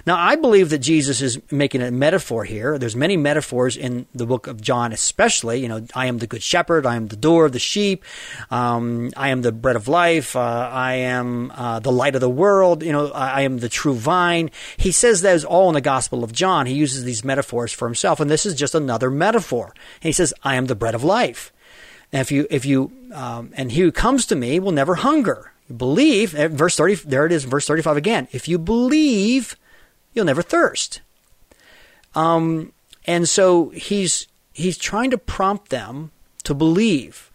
now, 0.08 0.18
I 0.18 0.38
believe 0.38 0.70
that 0.70 0.78
Jesus 0.78 1.22
is 1.22 1.38
making 1.52 1.82
a 1.82 1.92
metaphor 1.92 2.46
here. 2.46 2.78
There's 2.78 2.96
many 2.96 3.18
metaphors 3.18 3.76
in 3.76 4.06
the 4.16 4.26
book 4.26 4.48
of 4.48 4.62
John, 4.62 4.94
especially. 4.94 5.60
You 5.60 5.68
know, 5.68 5.86
I 5.94 6.06
am 6.06 6.20
the 6.20 6.28
good 6.28 6.42
shepherd. 6.42 6.86
I 6.86 6.96
am 6.96 7.10
the 7.10 7.18
door 7.18 7.44
of 7.44 7.52
the 7.52 7.60
sheep. 7.60 8.06
Um, 8.50 9.12
I 9.18 9.32
am 9.32 9.42
the 9.42 9.52
bread 9.52 9.76
of 9.76 9.90
life. 9.90 10.34
Uh, 10.34 10.70
I 10.72 10.94
am 10.94 11.52
uh, 11.52 11.82
the 11.82 11.92
light 11.92 12.16
of 12.16 12.22
the 12.22 12.30
world. 12.30 12.84
You 12.84 12.94
know, 12.94 13.12
I, 13.12 13.42
am 13.42 13.58
the 13.58 13.68
true 13.68 13.96
vine. 13.96 14.50
He 14.78 14.94
says 14.94 15.24
that 15.24 15.36
is 15.36 15.44
all 15.44 15.68
in 15.68 15.74
the 15.74 15.82
Gospel 15.82 16.24
of 16.24 16.32
John. 16.32 16.68
He 16.68 16.76
uses 16.76 17.04
these 17.04 17.26
metaphors 17.26 17.74
for 17.74 17.86
himself, 17.86 18.22
and 18.22 18.32
this 18.32 18.46
is 18.46 18.56
just 18.56 18.76
another 18.76 19.12
metaphor. 19.12 19.74
he 20.00 20.14
says, 20.14 20.34
"I 20.42 20.56
am 20.56 20.68
the 20.68 20.76
bread 20.76 20.96
of 20.96 21.04
life." 21.04 21.52
And 22.14 22.22
if 22.22 22.32
you, 22.32 22.48
if 22.50 22.64
you, 22.64 22.94
um, 23.14 23.52
and 23.58 23.74
he 23.74 23.82
who 23.82 23.92
comes 23.92 24.26
to 24.28 24.38
me 24.38 24.58
will 24.62 24.72
never 24.72 24.96
hunger. 24.96 25.52
Believe, 25.76 26.32
verse 26.32 26.78
30, 26.78 26.96
there 26.96 27.26
it 27.26 27.34
is, 27.34 27.44
verse 27.44 27.68
35 27.68 27.98
again. 27.98 28.30
If 28.32 28.48
you 28.48 28.58
believe, 28.58 29.58
you'll 30.14 30.26
never 30.26 30.42
thirst. 30.42 31.02
Um, 32.16 32.74
and 33.06 33.28
so 33.28 33.70
he's 33.70 34.28
he's 34.54 34.78
trying 34.78 35.12
to 35.12 35.18
prompt 35.18 35.70
them 35.70 36.12
to 36.44 36.54
believe. 36.54 37.32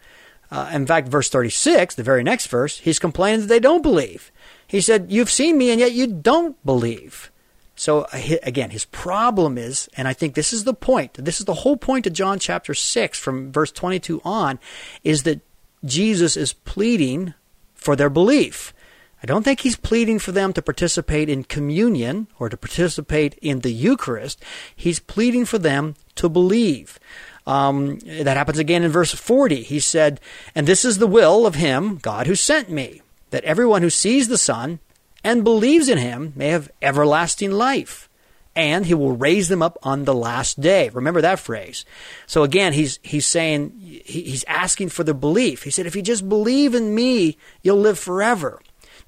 Uh, 0.51 0.71
in 0.73 0.87
fact, 0.87 1.09
verse 1.09 1.31
36, 1.31 1.95
the 1.95 2.03
very 2.03 2.23
next 2.23 2.47
verse, 2.49 2.79
he's 2.79 2.99
complaining 2.99 3.41
that 3.41 3.47
they 3.47 3.61
don't 3.61 3.81
believe. 3.81 4.31
He 4.67 4.83
said, 4.83 5.11
You've 5.11 5.31
seen 5.31 5.57
me, 5.57 5.71
and 5.71 5.81
yet 5.81 5.93
you 5.93 6.07
don't 6.07 6.63
believe. 6.65 7.31
So, 7.75 8.07
again, 8.43 8.71
his 8.71 8.85
problem 8.85 9.57
is, 9.57 9.89
and 9.97 10.07
I 10.07 10.13
think 10.13 10.35
this 10.35 10.53
is 10.53 10.65
the 10.65 10.75
point, 10.75 11.15
this 11.15 11.41
is 11.41 11.47
the 11.47 11.55
whole 11.55 11.77
point 11.77 12.07
of 12.07 12.13
John 12.13 12.39
chapter 12.39 12.75
6 12.75 13.19
from 13.19 13.51
verse 13.51 13.73
22 13.73 14.21
on, 14.25 14.59
is 15.03 15.23
that 15.23 15.41
Jesus 15.85 16.37
is 16.37 16.53
pleading 16.53 17.35
for 17.75 17.97
their 17.97 18.11
belief. 18.11 18.75
I 19.23 19.27
don't 19.27 19.45
think 19.45 19.61
he's 19.61 19.77
pleading 19.77 20.19
for 20.19 20.33
them 20.33 20.53
to 20.55 20.63
participate 20.63 21.29
in 21.29 21.45
communion 21.45 22.27
or 22.41 22.49
to 22.49 22.57
participate 22.57 23.35
in 23.35 23.61
the 23.61 23.73
Eucharist. 23.73 24.43
He's 24.75 24.99
pleading 24.99 25.45
for 25.45 25.59
them 25.59 25.95
to 26.17 26.29
believe. 26.29 26.99
Um, 27.47 27.99
that 28.01 28.37
happens 28.37 28.59
again 28.59 28.83
in 28.83 28.91
verse 28.91 29.15
40. 29.15 29.63
He 29.63 29.79
said, 29.81 30.21
And 30.55 30.67
this 30.67 30.85
is 30.85 30.99
the 30.99 31.07
will 31.07 31.47
of 31.47 31.55
him, 31.55 31.99
God, 31.99 32.27
who 32.27 32.35
sent 32.35 32.69
me, 32.69 33.03
that 33.31 33.45
everyone 33.45 33.83
who 33.83 33.91
sees 33.91 34.29
the 34.29 34.39
Son 34.39 34.81
and 35.23 35.45
believes 35.45 35.89
in 35.89 35.99
him 35.99 36.33
may 36.35 36.49
have 36.49 36.71
everlasting 36.81 37.53
life, 37.53 38.09
and 38.57 38.87
he 38.87 38.95
will 38.95 39.17
raise 39.17 39.49
them 39.49 39.63
up 39.63 39.79
on 39.85 40.05
the 40.05 40.15
last 40.15 40.61
day. 40.61 40.89
Remember 40.91 41.21
that 41.21 41.39
phrase. 41.39 41.85
So 42.27 42.43
again, 42.43 42.73
he's, 42.73 42.99
he's 43.03 43.27
saying, 43.27 43.73
he's 44.05 44.45
asking 44.45 44.89
for 44.91 45.05
the 45.05 45.15
belief. 45.15 45.63
He 45.63 45.71
said, 45.71 45.87
if 45.87 45.95
you 45.95 46.03
just 46.03 46.29
believe 46.29 46.75
in 46.75 46.95
me, 46.95 47.37
you'll 47.63 47.79
live 47.79 47.99
forever. 47.99 48.61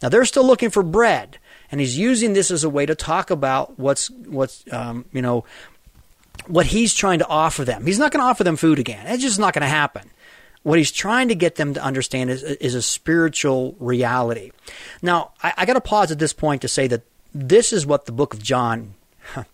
Now 0.03 0.09
they're 0.09 0.25
still 0.25 0.47
looking 0.47 0.71
for 0.71 0.83
bread, 0.83 1.39
and 1.71 1.81
he's 1.81 1.99
using 1.99 2.33
this 2.33 2.51
as 2.51 2.65
a 2.65 2.71
way 2.71 2.87
to 2.87 2.95
talk 2.95 3.31
about 3.31 3.79
what's, 3.79 4.11
what's, 4.11 4.65
um, 4.73 5.05
you 5.13 5.23
know, 5.23 5.45
what 6.47 6.67
he's 6.67 6.95
trying 6.95 7.21
to 7.21 7.29
offer 7.29 7.65
them. 7.65 7.87
He's 7.87 7.99
not 7.99 8.13
going 8.13 8.21
to 8.21 8.27
offer 8.27 8.45
them 8.45 8.57
food 8.57 8.79
again. 8.79 9.07
It's 9.07 9.23
just 9.23 9.39
not 9.39 9.55
going 9.55 9.63
to 9.63 9.69
happen. 9.69 10.11
What 10.63 10.79
he's 10.79 10.93
trying 10.93 11.29
to 11.29 11.35
get 11.35 11.57
them 11.57 11.75
to 11.75 11.83
understand 11.83 12.31
is, 12.31 12.43
is 12.43 12.75
a 12.75 12.83
spiritual 12.83 13.77
reality. 13.79 14.53
Now, 15.03 15.33
I, 15.43 15.53
I 15.59 15.67
got 15.67 15.75
to 15.75 15.81
pause 15.81 16.11
at 16.11 16.19
this 16.19 16.33
point 16.33 16.63
to 16.63 16.69
say 16.69 16.87
that 16.89 17.03
this 17.35 17.73
is 17.73 17.87
what 17.87 18.07
the 18.07 18.13
book 18.13 18.35
of 18.35 18.43
John 18.43 18.95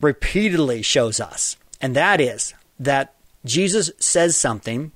repeatedly 0.00 0.82
shows 0.82 1.20
us, 1.20 1.56
and 1.80 1.96
that 1.96 2.20
is 2.20 2.54
that 2.78 3.14
Jesus 3.44 3.90
says 3.98 4.36
something, 4.36 4.92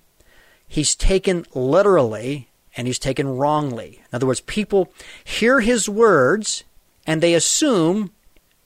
he's 0.69 0.95
taken 0.95 1.47
literally, 1.55 2.49
and 2.77 2.87
he's 2.87 2.99
taken 2.99 3.37
wrongly. 3.37 4.01
In 4.01 4.17
other 4.17 4.27
words, 4.27 4.41
people 4.41 4.93
hear 5.23 5.61
his 5.61 5.89
words 5.89 6.65
and 7.07 7.21
they 7.21 7.35
assume 7.35 8.11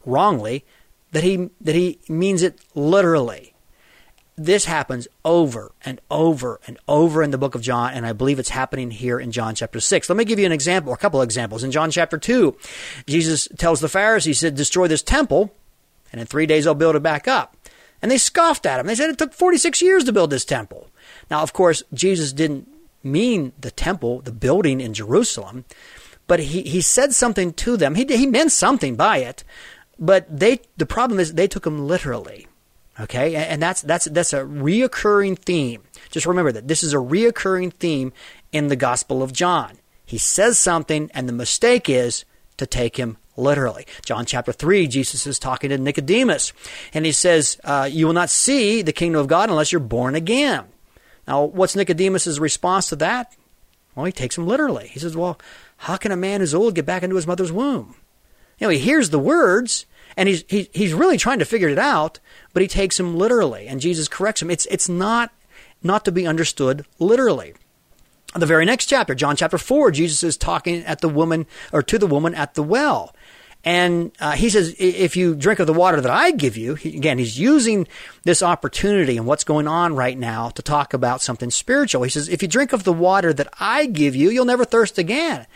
wrongly 0.05 0.65
that 1.13 1.25
he 1.25 1.51
that 1.61 1.75
he 1.75 1.99
means 2.09 2.43
it 2.43 2.61
literally. 2.75 3.55
This 4.37 4.67
happens 4.67 5.09
over 5.25 5.73
and 5.85 6.01
over 6.13 6.61
and 6.67 6.79
over 6.87 7.25
in 7.25 7.33
the 7.33 7.39
book 7.39 7.57
of 7.57 7.63
John, 7.63 7.93
and 7.93 8.07
I 8.07 8.13
believe 8.13 8.39
it's 8.39 8.51
happening 8.51 8.93
here 8.93 9.19
in 9.19 9.33
John 9.33 9.57
chapter 9.57 9.81
6. 9.81 10.09
Let 10.09 10.17
me 10.17 10.25
give 10.25 10.39
you 10.39 10.47
an 10.47 10.53
example, 10.53 10.93
a 10.93 10.97
couple 10.97 11.21
of 11.21 11.25
examples. 11.25 11.65
In 11.65 11.73
John 11.73 11.91
chapter 11.91 12.19
2, 12.19 12.57
Jesus 13.09 13.49
tells 13.59 13.81
the 13.81 13.89
Pharisees, 13.89 14.39
he 14.41 14.47
said, 14.47 14.55
Destroy 14.55 14.87
this 14.87 15.03
temple, 15.03 15.53
and 16.13 16.21
in 16.21 16.27
three 16.29 16.47
days 16.47 16.69
I'll 16.69 16.77
build 16.77 16.95
it 16.95 17.03
back 17.03 17.27
up. 17.27 17.57
And 18.01 18.13
they 18.13 18.19
scoffed 18.19 18.65
at 18.65 18.79
him. 18.79 18.87
They 18.87 18.95
said 18.95 19.11
it 19.11 19.19
took 19.19 19.35
46 19.35 19.83
years 19.83 20.05
to 20.05 20.13
build 20.13 20.31
this 20.31 20.45
temple. 20.45 20.87
Now, 21.33 21.43
of 21.43 21.53
course, 21.53 21.83
Jesus 21.93 22.33
didn't 22.33 22.69
mean 23.03 23.53
the 23.59 23.71
temple, 23.71 24.21
the 24.21 24.33
building 24.33 24.81
in 24.81 24.95
Jerusalem, 24.95 25.65
but 26.27 26.41
he, 26.41 26.63
he 26.63 26.81
said 26.81 27.15
something 27.15 27.53
to 27.55 27.77
them. 27.77 27.95
He, 27.95 28.05
he 28.05 28.27
meant 28.27 28.53
something 28.53 28.97
by 28.97 29.19
it, 29.19 29.45
but 29.99 30.27
they 30.29 30.61
the 30.77 30.87
problem 30.87 31.19
is 31.19 31.35
they 31.35 31.49
took 31.49 31.67
him 31.67 31.87
literally. 31.87 32.47
Okay, 33.01 33.37
and 33.37 33.63
that's 33.63 33.83
that's 33.83 34.07
that's 34.07 34.33
a 34.33 34.41
reoccurring 34.41 35.39
theme. 35.39 35.83
Just 36.11 36.27
remember 36.27 36.53
that 36.53 36.67
this 36.67 36.83
is 36.83 36.93
a 36.93 36.99
reoccurring 36.99 37.73
theme 37.73 38.13
in 38.51 38.69
the 38.69 38.77
Gospel 38.77 39.23
of 39.23 39.33
John. 39.33 39.79
He 40.05 40.19
says 40.19 40.59
something, 40.59 41.11
and 41.15 41.29
the 41.29 41.33
mistake 41.33 41.89
is 41.89 42.25
to 42.57 42.67
take 42.67 42.97
him 42.97 43.19
literally. 43.37 43.87
John 44.05 44.27
chapter 44.27 44.53
3, 44.53 44.87
Jesus 44.89 45.27
is 45.27 45.39
talking 45.39 45.71
to 45.71 45.79
Nicodemus, 45.79 46.53
and 46.93 47.07
he 47.07 47.13
says, 47.13 47.59
uh, 47.63 47.89
You 47.91 48.07
will 48.07 48.15
not 48.15 48.31
see 48.31 48.83
the 48.83 48.93
kingdom 48.93 49.21
of 49.21 49.29
God 49.29 49.49
unless 49.49 49.71
you're 49.71 49.81
born 49.81 50.15
again. 50.15 50.65
Now, 51.29 51.45
what's 51.45 51.77
Nicodemus' 51.77 52.39
response 52.39 52.89
to 52.89 52.97
that? 52.97 53.37
Well, 53.95 54.07
he 54.07 54.13
takes 54.13 54.39
him 54.39 54.47
literally. 54.47 54.89
He 54.89 54.99
says, 54.99 55.15
Well, 55.15 55.39
how 55.77 55.99
can 55.99 56.11
a 56.11 56.17
man 56.17 56.41
who's 56.41 56.55
old 56.55 56.75
get 56.75 56.87
back 56.87 57.03
into 57.03 57.17
his 57.17 57.27
mother's 57.27 57.53
womb? 57.53 57.95
You 58.59 58.67
know, 58.67 58.71
he 58.71 58.79
hears 58.79 59.11
the 59.11 59.19
words, 59.19 59.85
and 60.17 60.29
he's 60.29 60.43
he, 60.49 60.71
he's 60.73 60.95
really 60.95 61.19
trying 61.19 61.39
to 61.39 61.45
figure 61.45 61.69
it 61.69 61.79
out, 61.79 62.19
but 62.55 62.63
he 62.63 62.69
takes 62.69 62.99
him 62.99 63.17
literally, 63.17 63.69
and 63.69 63.81
Jesus 63.81 64.09
corrects 64.09 64.41
him. 64.41 64.51
It's 64.51 64.67
it's 64.67 64.89
not 64.89 65.31
not 65.83 66.05
to 66.07 66.13
be 66.13 66.27
understood 66.27 66.87
literally. 66.99 67.55
The 68.35 68.47
very 68.47 68.65
next 68.65 68.87
chapter, 68.87 69.15
John 69.15 69.37
chapter 69.37 69.59
four, 69.59 69.91
Jesus 69.91 70.23
is 70.23 70.37
talking 70.37 70.83
at 70.85 71.01
the 71.03 71.09
woman 71.09 71.47
or 71.73 71.83
to 71.83 71.99
the 71.99 72.07
woman 72.07 72.35
at 72.35 72.55
the 72.55 72.63
well, 72.63 73.15
and 73.69 74.13
uh, 74.19 74.33
he 74.33 74.49
says, 74.49 74.75
if 74.79 75.15
you 75.15 75.35
drink 75.35 75.59
of 75.59 75.67
the 75.67 75.75
water 75.75 76.01
that 76.01 76.11
I 76.11 76.31
give 76.31 76.57
you, 76.57 76.75
he, 76.75 76.97
again, 76.97 77.19
he's 77.19 77.39
using 77.39 77.87
this 78.25 78.43
opportunity 78.43 79.19
and 79.19 79.27
what's 79.27 79.45
going 79.45 79.69
on 79.69 79.95
right 79.95 80.17
now 80.17 80.49
to 80.49 80.63
talk 80.63 80.95
about 80.95 81.21
something 81.21 81.51
spiritual. 81.51 82.03
He 82.03 82.09
says, 82.09 82.31
if 82.31 82.41
you 82.41 82.49
drink 82.49 82.73
of 82.73 82.85
the 82.85 82.95
water 82.95 83.31
that 83.35 83.53
I 83.61 83.85
give 83.85 84.17
you, 84.17 84.31
you'll 84.31 84.47
never 84.47 84.65
thirst 84.65 84.97
again. 84.97 85.47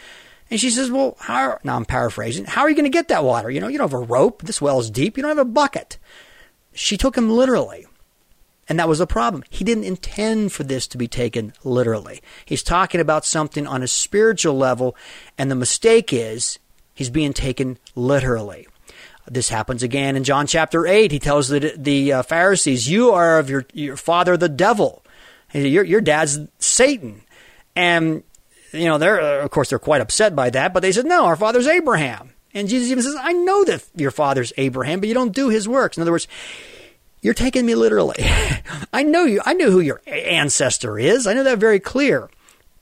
And 0.50 0.60
she 0.60 0.68
says, 0.68 0.90
Well, 0.90 1.16
how, 1.20 1.56
now 1.64 1.76
I'm 1.76 1.86
paraphrasing, 1.86 2.44
how 2.44 2.60
are 2.60 2.68
you 2.68 2.76
going 2.76 2.84
to 2.84 2.90
get 2.90 3.08
that 3.08 3.24
water? 3.24 3.50
You 3.50 3.60
know, 3.60 3.68
you 3.68 3.78
don't 3.78 3.90
have 3.90 3.98
a 3.98 4.04
rope. 4.04 4.42
This 4.42 4.60
well 4.60 4.78
is 4.78 4.90
deep. 4.90 5.16
You 5.16 5.22
don't 5.22 5.34
have 5.34 5.46
a 5.46 5.50
bucket. 5.50 5.98
She 6.74 6.98
took 6.98 7.16
him 7.16 7.30
literally. 7.30 7.86
And 8.68 8.78
that 8.78 8.88
was 8.88 9.00
a 9.00 9.06
problem. 9.06 9.42
He 9.48 9.64
didn't 9.64 9.84
intend 9.84 10.52
for 10.52 10.64
this 10.64 10.86
to 10.88 10.98
be 10.98 11.08
taken 11.08 11.54
literally. 11.64 12.20
He's 12.44 12.62
talking 12.62 13.00
about 13.00 13.24
something 13.24 13.66
on 13.66 13.82
a 13.82 13.88
spiritual 13.88 14.54
level, 14.54 14.94
and 15.38 15.50
the 15.50 15.54
mistake 15.54 16.12
is 16.12 16.58
he's 17.02 17.10
being 17.10 17.32
taken 17.32 17.78
literally. 17.94 18.68
This 19.26 19.48
happens 19.48 19.82
again 19.82 20.16
in 20.16 20.24
John 20.24 20.46
chapter 20.46 20.86
8. 20.86 21.10
He 21.10 21.18
tells 21.18 21.48
the, 21.48 21.74
the 21.76 22.12
uh, 22.12 22.22
Pharisees, 22.22 22.88
You 22.88 23.10
are 23.10 23.38
of 23.38 23.50
your, 23.50 23.66
your 23.72 23.96
father, 23.96 24.36
the 24.36 24.48
devil. 24.48 25.04
Your, 25.52 25.84
your 25.84 26.00
dad's 26.00 26.38
Satan. 26.58 27.22
And 27.76 28.22
you 28.72 28.86
know, 28.86 28.98
they're, 28.98 29.40
of 29.40 29.50
course, 29.50 29.70
they're 29.70 29.78
quite 29.78 30.00
upset 30.00 30.34
by 30.34 30.50
that, 30.50 30.72
but 30.72 30.80
they 30.80 30.92
said, 30.92 31.04
no, 31.04 31.26
our 31.26 31.36
father's 31.36 31.66
Abraham. 31.66 32.32
And 32.54 32.68
Jesus 32.68 32.90
even 32.90 33.02
says, 33.02 33.16
I 33.18 33.32
know 33.32 33.64
that 33.64 33.84
your 33.94 34.10
father's 34.10 34.52
Abraham, 34.56 35.00
but 35.00 35.08
you 35.08 35.14
don't 35.14 35.34
do 35.34 35.48
his 35.48 35.68
works. 35.68 35.96
In 35.96 36.02
other 36.02 36.10
words, 36.10 36.28
you're 37.20 37.34
taking 37.34 37.64
me 37.64 37.74
literally. 37.74 38.16
I 38.92 39.02
know 39.02 39.24
you. 39.24 39.40
I 39.44 39.54
know 39.54 39.70
who 39.70 39.80
your 39.80 40.02
ancestor 40.06 40.98
is. 40.98 41.26
I 41.26 41.34
know 41.34 41.44
that 41.44 41.58
very 41.58 41.80
clear. 41.80 42.30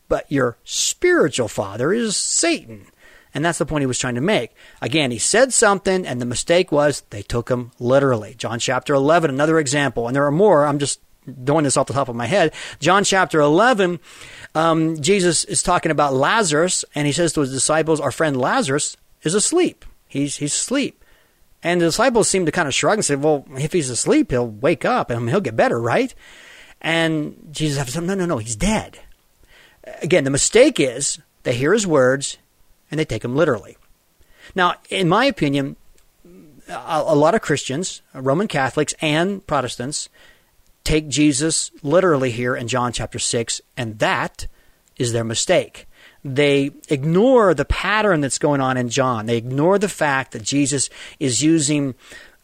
But 0.09 0.31
your 0.31 0.57
spiritual 0.65 1.47
father 1.47 1.93
is 1.93 2.17
Satan. 2.17 2.87
And 3.35 3.45
that's 3.45 3.59
the 3.59 3.67
point 3.67 3.83
he 3.83 3.87
was 3.87 3.99
trying 3.99 4.17
to 4.17 4.21
make. 4.21 4.51
Again, 4.83 5.11
he 5.11 5.19
said 5.19 5.53
something, 5.53 6.07
and 6.07 6.21
the 6.21 6.27
mistake 6.27 6.73
was 6.73 7.03
they 7.11 7.23
took 7.23 7.49
him 7.49 7.71
literally. 7.79 8.35
John 8.35 8.59
chapter 8.59 8.95
11, 8.95 9.31
another 9.31 9.59
example. 9.59 10.07
And 10.07 10.17
there 10.17 10.27
are 10.27 10.33
more. 10.33 10.67
I'm 10.67 10.79
just 10.79 11.01
doing 11.45 11.65
this 11.65 11.77
off 11.77 11.87
the 11.87 11.93
top 11.93 12.09
of 12.09 12.17
my 12.17 12.27
head. 12.27 12.53
John 12.81 13.05
chapter 13.05 13.41
11, 13.41 14.01
um, 14.55 15.01
Jesus 15.01 15.45
is 15.45 15.63
talking 15.63 15.93
about 15.93 16.15
Lazarus, 16.15 16.85
and 16.95 17.07
he 17.07 17.13
says 17.13 17.33
to 17.35 17.41
his 17.41 17.53
disciples, 17.53 18.01
Our 18.01 18.13
friend 18.13 18.37
Lazarus 18.37 18.97
is 19.23 19.35
asleep. 19.35 19.85
He's, 20.09 20.37
he's 20.37 20.55
asleep. 20.55 21.05
And 21.63 21.81
the 21.81 21.87
disciples 21.87 22.29
seem 22.29 22.47
to 22.47 22.53
kind 22.53 22.67
of 22.67 22.75
shrug 22.75 22.99
and 22.99 23.05
say, 23.05 23.17
Well, 23.17 23.47
if 23.57 23.73
he's 23.73 23.91
asleep, 23.91 24.31
he'll 24.31 24.49
wake 24.49 24.85
up 24.85 25.11
and 25.11 25.29
he'll 25.29 25.41
get 25.41 25.57
better, 25.57 25.81
right? 25.81 26.15
And 26.81 27.49
Jesus 27.51 27.85
says, 27.85 28.03
No, 28.03 28.15
no, 28.15 28.27
no, 28.27 28.39
he's 28.39 28.57
dead. 28.57 28.99
Again, 30.03 30.25
the 30.25 30.31
mistake 30.31 30.81
is 30.81 31.19
they 31.43 31.55
hear 31.55 31.73
his 31.73 31.87
words 31.87 32.39
and 32.91 32.99
they 32.99 33.05
take 33.05 33.23
them 33.23 33.37
literally. 33.37 33.77
Now, 34.55 34.75
in 34.89 35.09
my 35.09 35.25
opinion, 35.27 35.77
a, 36.69 37.03
a 37.07 37.15
lot 37.15 37.35
of 37.35 37.43
Christians, 37.43 38.03
Roman 38.15 38.49
Catholics, 38.49 38.95
and 39.01 39.47
Protestants 39.47 40.09
take 40.85 41.09
Jesus 41.09 41.71
literally 41.83 42.31
here 42.31 42.57
in 42.57 42.69
John 42.69 42.93
chapter 42.93 43.19
6, 43.19 43.61
and 43.77 43.99
that 43.99 44.47
is 44.97 45.13
their 45.13 45.25
mistake. 45.25 45.87
They 46.25 46.73
ignore 46.89 47.55
the 47.55 47.65
pattern 47.65 48.21
that's 48.21 48.39
going 48.39 48.61
on 48.61 48.77
in 48.77 48.89
John. 48.91 49.27
They 49.27 49.37
ignore 49.37 49.79
the 49.79 49.89
fact 49.89 50.33
that 50.33 50.43
Jesus 50.43 50.91
is 51.19 51.43
using 51.43 51.95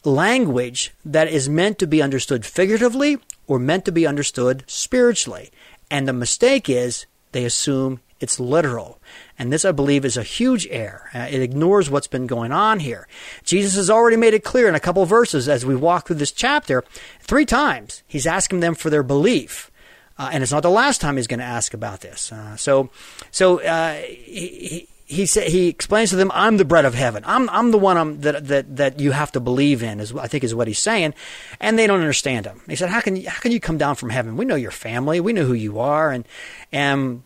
language 0.05 0.93
that 1.05 1.29
is 1.29 1.49
meant 1.49 1.79
to 1.81 1.87
be 1.87 2.01
understood 2.01 2.47
figuratively 2.47 3.19
or 3.47 3.59
meant 3.59 3.85
to 3.85 3.93
be 3.93 4.07
understood 4.07 4.65
spiritually. 4.67 5.51
And 5.91 6.09
the 6.09 6.13
mistake 6.13 6.71
is 6.71 7.07
they 7.33 7.45
assume 7.45 8.01
it's 8.21 8.41
literal. 8.41 8.96
And 9.39 9.53
this, 9.53 9.65
I 9.65 9.73
believe, 9.73 10.05
is 10.05 10.17
a 10.17 10.23
huge 10.23 10.67
error. 10.71 11.09
Uh, 11.15 11.27
it 11.31 11.43
ignores 11.43 11.91
what's 11.91 12.07
been 12.07 12.27
going 12.27 12.53
on 12.53 12.81
here. 12.81 13.07
Jesus 13.45 13.75
has 13.77 13.91
already 13.91 14.17
made 14.17 14.35
it 14.35 14.45
clear 14.45 14.69
in 14.69 14.75
a 14.75 14.81
couple 14.81 15.05
verses 15.07 15.49
as 15.49 15.67
we 15.67 15.75
walk 15.77 16.07
through 16.07 16.17
this 16.17 16.33
chapter. 16.33 16.85
Three 17.21 17.45
times, 17.45 18.03
he's 18.07 18.27
asking 18.27 18.61
them 18.61 18.75
for 18.75 18.91
their 18.91 19.03
belief. 19.03 19.71
Uh, 20.19 20.31
and 20.33 20.43
it's 20.43 20.53
not 20.53 20.63
the 20.63 20.71
last 20.71 21.01
time 21.01 21.17
he's 21.17 21.27
going 21.27 21.41
to 21.41 21.45
ask 21.45 21.75
about 21.75 22.01
this. 22.01 22.33
Uh, 22.33 22.57
so, 22.57 22.89
so 23.31 23.61
uh, 23.61 23.95
he, 23.95 24.89
he 25.07 25.25
sa- 25.25 25.41
he 25.41 25.69
explains 25.69 26.11
to 26.11 26.17
them, 26.17 26.31
"I'm 26.35 26.57
the 26.57 26.65
bread 26.65 26.85
of 26.85 26.95
heaven. 26.95 27.23
I'm 27.27 27.49
I'm 27.51 27.71
the 27.71 27.79
one 27.79 27.97
I'm, 27.97 28.09
um, 28.09 28.21
that 28.21 28.49
that 28.49 28.77
that 28.77 29.01
you 29.01 29.13
have 29.13 29.33
to 29.33 29.41
believe 29.41 29.83
in." 29.83 30.01
Is 30.01 30.13
I 30.15 30.27
think 30.27 30.43
is 30.43 30.55
what 30.55 30.67
he's 30.67 30.81
saying, 30.81 31.15
and 31.61 31.79
they 31.79 31.87
don't 31.87 32.01
understand 32.01 32.45
him. 32.45 32.61
He 32.69 32.75
said, 32.77 32.89
"How 32.89 33.01
can 33.01 33.17
you, 33.17 33.29
how 33.31 33.39
can 33.39 33.53
you 33.53 33.61
come 33.61 33.79
down 33.79 33.95
from 33.95 34.11
heaven? 34.11 34.37
We 34.37 34.45
know 34.45 34.57
your 34.57 34.73
family. 34.73 35.21
We 35.21 35.33
know 35.33 35.45
who 35.45 35.55
you 35.55 35.79
are, 35.79 36.11
and 36.11 36.27
and 36.73 37.23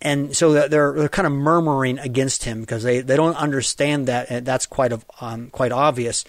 and 0.00 0.36
so 0.36 0.52
they're 0.52 0.92
they're 0.92 1.08
kind 1.08 1.26
of 1.26 1.32
murmuring 1.32 1.98
against 1.98 2.44
him 2.44 2.60
because 2.60 2.82
they, 2.82 3.00
they 3.00 3.16
don't 3.16 3.36
understand 3.36 4.06
that 4.08 4.30
and 4.30 4.44
that's 4.44 4.66
quite 4.66 4.92
of 4.92 5.04
um, 5.20 5.48
quite 5.50 5.72
obvious. 5.72 6.24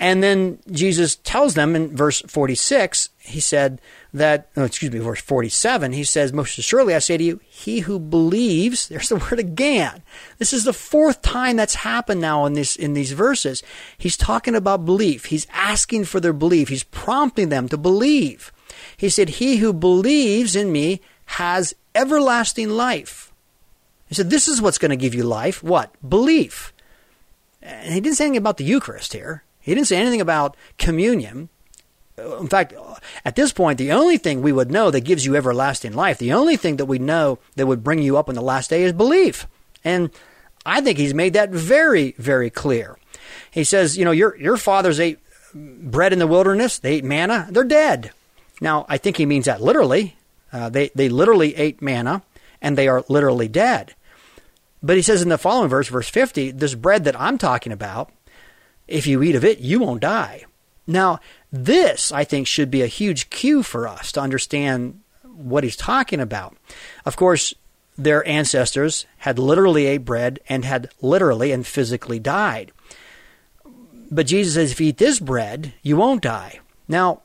And 0.00 0.22
then 0.22 0.58
Jesus 0.70 1.16
tells 1.16 1.54
them 1.54 1.76
in 1.76 1.96
verse 1.96 2.20
46, 2.22 3.10
he 3.20 3.38
said 3.38 3.80
that, 4.12 4.48
oh, 4.56 4.64
excuse 4.64 4.92
me, 4.92 4.98
verse 4.98 5.20
47, 5.20 5.92
he 5.92 6.02
says, 6.02 6.32
Most 6.32 6.50
surely 6.60 6.94
I 6.94 6.98
say 6.98 7.16
to 7.16 7.24
you, 7.24 7.40
he 7.44 7.80
who 7.80 8.00
believes, 8.00 8.88
there's 8.90 9.08
the 9.08 9.16
word 9.16 9.38
again. 9.38 10.02
This 10.38 10.52
is 10.52 10.64
the 10.64 10.72
fourth 10.72 11.22
time 11.22 11.56
that's 11.56 11.76
happened 11.76 12.20
now 12.20 12.44
in 12.44 12.54
this, 12.54 12.74
in 12.74 12.94
these 12.94 13.12
verses. 13.12 13.62
He's 13.96 14.16
talking 14.16 14.56
about 14.56 14.84
belief. 14.84 15.26
He's 15.26 15.46
asking 15.52 16.04
for 16.04 16.18
their 16.18 16.32
belief. 16.32 16.68
He's 16.68 16.84
prompting 16.84 17.48
them 17.48 17.68
to 17.68 17.78
believe. 17.78 18.52
He 18.96 19.08
said, 19.08 19.28
He 19.28 19.58
who 19.58 19.72
believes 19.72 20.56
in 20.56 20.72
me 20.72 21.00
has 21.26 21.72
everlasting 21.94 22.70
life. 22.70 23.32
He 24.06 24.14
said, 24.14 24.30
This 24.30 24.48
is 24.48 24.60
what's 24.60 24.78
going 24.78 24.90
to 24.90 24.96
give 24.96 25.14
you 25.14 25.24
life. 25.24 25.62
What? 25.62 25.94
Belief. 26.06 26.72
And 27.62 27.94
he 27.94 28.00
didn't 28.00 28.16
say 28.16 28.24
anything 28.24 28.38
about 28.38 28.58
the 28.58 28.64
Eucharist 28.64 29.12
here. 29.12 29.44
He 29.60 29.74
didn't 29.74 29.86
say 29.86 29.96
anything 29.96 30.20
about 30.20 30.56
communion. 30.76 31.48
Uh, 32.18 32.36
in 32.38 32.48
fact, 32.48 32.74
uh, 32.74 32.96
at 33.24 33.36
this 33.36 33.52
point, 33.52 33.78
the 33.78 33.92
only 33.92 34.18
thing 34.18 34.42
we 34.42 34.52
would 34.52 34.70
know 34.70 34.90
that 34.90 35.00
gives 35.00 35.24
you 35.24 35.34
everlasting 35.34 35.94
life, 35.94 36.18
the 36.18 36.32
only 36.32 36.56
thing 36.56 36.76
that 36.76 36.84
we 36.84 36.98
know 36.98 37.38
that 37.56 37.66
would 37.66 37.82
bring 37.82 38.00
you 38.00 38.16
up 38.16 38.28
in 38.28 38.34
the 38.34 38.42
last 38.42 38.70
day 38.70 38.82
is 38.82 38.92
belief. 38.92 39.46
And 39.82 40.10
I 40.66 40.80
think 40.80 40.98
he's 40.98 41.14
made 41.14 41.32
that 41.32 41.50
very, 41.50 42.14
very 42.18 42.50
clear. 42.50 42.98
He 43.50 43.64
says, 43.64 43.96
you 43.96 44.04
know, 44.04 44.10
your 44.10 44.36
your 44.36 44.56
fathers 44.56 45.00
ate 45.00 45.18
bread 45.54 46.12
in 46.12 46.18
the 46.18 46.26
wilderness, 46.26 46.78
they 46.78 46.94
ate 46.94 47.04
manna, 47.04 47.46
they're 47.50 47.64
dead. 47.64 48.10
Now, 48.60 48.86
I 48.88 48.98
think 48.98 49.16
he 49.16 49.26
means 49.26 49.46
that 49.46 49.62
literally. 49.62 50.16
Uh, 50.54 50.68
they 50.68 50.88
they 50.94 51.08
literally 51.08 51.56
ate 51.56 51.82
manna, 51.82 52.22
and 52.62 52.78
they 52.78 52.88
are 52.88 53.04
literally 53.08 53.48
dead. 53.48 53.94
But 54.82 54.96
he 54.96 55.02
says 55.02 55.20
in 55.20 55.30
the 55.30 55.38
following 55.38 55.68
verse, 55.68 55.88
verse 55.88 56.08
50, 56.08 56.52
this 56.52 56.74
bread 56.74 57.04
that 57.04 57.20
I'm 57.20 57.38
talking 57.38 57.72
about, 57.72 58.12
if 58.86 59.06
you 59.06 59.22
eat 59.22 59.34
of 59.34 59.44
it, 59.44 59.58
you 59.58 59.80
won't 59.80 60.02
die. 60.02 60.44
Now, 60.86 61.20
this, 61.50 62.12
I 62.12 62.24
think, 62.24 62.46
should 62.46 62.70
be 62.70 62.82
a 62.82 62.86
huge 62.86 63.30
cue 63.30 63.62
for 63.62 63.88
us 63.88 64.12
to 64.12 64.20
understand 64.20 65.00
what 65.22 65.64
he's 65.64 65.76
talking 65.76 66.20
about. 66.20 66.56
Of 67.06 67.16
course, 67.16 67.54
their 67.96 68.26
ancestors 68.28 69.06
had 69.18 69.38
literally 69.38 69.86
ate 69.86 70.04
bread 70.04 70.38
and 70.48 70.64
had 70.64 70.90
literally 71.00 71.50
and 71.50 71.66
physically 71.66 72.18
died. 72.18 72.70
But 74.10 74.26
Jesus 74.26 74.54
says, 74.54 74.72
if 74.72 74.80
you 74.80 74.88
eat 74.88 74.98
this 74.98 75.18
bread, 75.18 75.72
you 75.82 75.96
won't 75.96 76.22
die. 76.22 76.60
Now, 76.86 77.22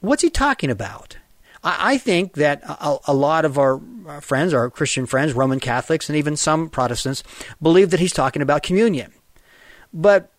what's 0.00 0.22
he 0.22 0.30
talking 0.30 0.70
about? 0.70 1.16
I, 1.62 1.98
think 1.98 2.34
that 2.34 2.62
a, 2.64 2.96
a, 3.08 3.14
lot 3.14 3.44
of 3.44 3.58
our 3.58 3.80
friends, 4.20 4.54
our 4.54 4.70
Christian 4.70 5.04
friends, 5.04 5.34
Roman 5.34 5.60
Catholics, 5.60 6.08
and 6.08 6.16
even 6.16 6.36
some 6.36 6.70
Protestants, 6.70 7.22
believe 7.60 7.90
that 7.90 8.00
he's 8.00 8.14
talking 8.14 8.40
about 8.40 8.62
communion. 8.62 9.12
But 9.92 10.30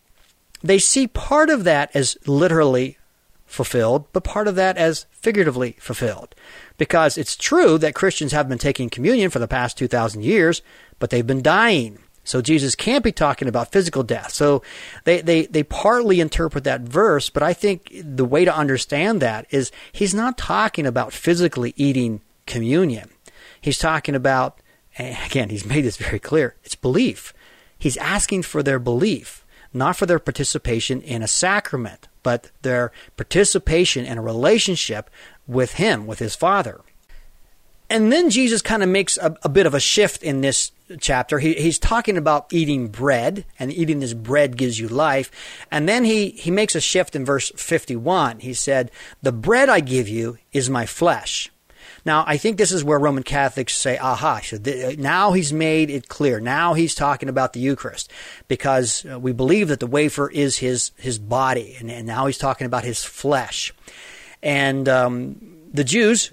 they 0.63 0.79
see 0.79 1.07
part 1.07 1.49
of 1.49 1.63
that 1.65 1.95
as 1.95 2.17
literally 2.25 2.97
fulfilled, 3.45 4.07
but 4.13 4.23
part 4.23 4.47
of 4.47 4.55
that 4.55 4.77
as 4.77 5.05
figuratively 5.11 5.75
fulfilled. 5.79 6.33
Because 6.77 7.17
it's 7.17 7.35
true 7.35 7.77
that 7.77 7.93
Christians 7.93 8.31
have 8.31 8.49
been 8.49 8.57
taking 8.57 8.89
communion 8.89 9.29
for 9.29 9.39
the 9.39 9.47
past 9.47 9.77
2,000 9.77 10.23
years, 10.23 10.61
but 10.99 11.09
they've 11.09 11.27
been 11.27 11.43
dying. 11.43 11.99
So 12.23 12.41
Jesus 12.41 12.75
can't 12.75 13.03
be 13.03 13.11
talking 13.11 13.47
about 13.47 13.71
physical 13.71 14.03
death. 14.03 14.31
So 14.31 14.61
they, 15.05 15.21
they, 15.21 15.47
they 15.47 15.63
partly 15.63 16.19
interpret 16.19 16.63
that 16.65 16.81
verse, 16.81 17.29
but 17.29 17.43
I 17.43 17.53
think 17.53 17.91
the 18.03 18.25
way 18.25 18.45
to 18.45 18.55
understand 18.55 19.21
that 19.21 19.47
is 19.49 19.71
he's 19.91 20.13
not 20.13 20.37
talking 20.37 20.85
about 20.85 21.13
physically 21.13 21.73
eating 21.77 22.21
communion. 22.45 23.09
He's 23.59 23.79
talking 23.79 24.15
about, 24.15 24.59
again, 24.97 25.49
he's 25.49 25.65
made 25.65 25.83
this 25.85 25.97
very 25.97 26.19
clear, 26.19 26.55
it's 26.63 26.75
belief. 26.75 27.33
He's 27.77 27.97
asking 27.97 28.43
for 28.43 28.61
their 28.61 28.79
belief, 28.79 29.43
not 29.73 29.95
for 29.95 30.05
their 30.05 30.19
participation 30.19 31.01
in 31.01 31.23
a 31.23 31.27
sacrament, 31.27 32.07
but 32.21 32.51
their 32.61 32.91
participation 33.17 34.05
in 34.05 34.19
a 34.19 34.21
relationship 34.21 35.09
with 35.47 35.73
him, 35.73 36.05
with 36.05 36.19
his 36.19 36.35
Father. 36.35 36.81
And 37.91 38.11
then 38.11 38.29
Jesus 38.29 38.61
kind 38.61 38.83
of 38.83 38.89
makes 38.89 39.17
a, 39.17 39.35
a 39.43 39.49
bit 39.49 39.65
of 39.65 39.73
a 39.73 39.79
shift 39.79 40.23
in 40.23 40.39
this 40.39 40.71
chapter, 40.99 41.39
he, 41.39 41.53
he's 41.53 41.77
talking 41.77 42.17
about 42.17 42.47
eating 42.51 42.87
bread, 42.87 43.45
and 43.59 43.71
eating 43.71 43.99
this 43.99 44.13
bread 44.13 44.57
gives 44.57 44.79
you 44.79 44.87
life. 44.87 45.29
And 45.69 45.87
then 45.87 46.05
he, 46.05 46.29
he 46.29 46.51
makes 46.51 46.73
a 46.73 46.81
shift 46.81 47.15
in 47.15 47.25
verse 47.25 47.51
51. 47.55 48.39
He 48.39 48.53
said, 48.53 48.91
The 49.21 49.31
bread 49.31 49.69
I 49.69 49.81
give 49.81 50.07
you 50.07 50.37
is 50.53 50.69
my 50.69 50.85
flesh. 50.85 51.49
Now, 52.05 52.23
I 52.25 52.37
think 52.37 52.57
this 52.57 52.71
is 52.71 52.83
where 52.83 52.97
Roman 52.97 53.23
Catholics 53.23 53.75
say, 53.75 53.97
aha, 53.97 54.39
so 54.41 54.57
th- 54.57 54.97
now 54.97 55.33
he's 55.33 55.53
made 55.53 55.91
it 55.91 56.07
clear. 56.07 56.39
Now 56.39 56.73
he's 56.73 56.95
talking 56.95 57.29
about 57.29 57.53
the 57.53 57.59
Eucharist 57.59 58.11
because 58.47 59.05
uh, 59.05 59.19
we 59.19 59.33
believe 59.33 59.67
that 59.67 59.79
the 59.79 59.87
wafer 59.87 60.27
is 60.27 60.57
his, 60.57 60.91
his 60.97 61.19
body, 61.19 61.75
and, 61.79 61.91
and 61.91 62.07
now 62.07 62.25
he's 62.25 62.39
talking 62.39 62.65
about 62.65 62.83
his 62.83 63.03
flesh. 63.03 63.71
And 64.41 64.89
um, 64.89 65.35
the 65.71 65.83
Jews, 65.83 66.31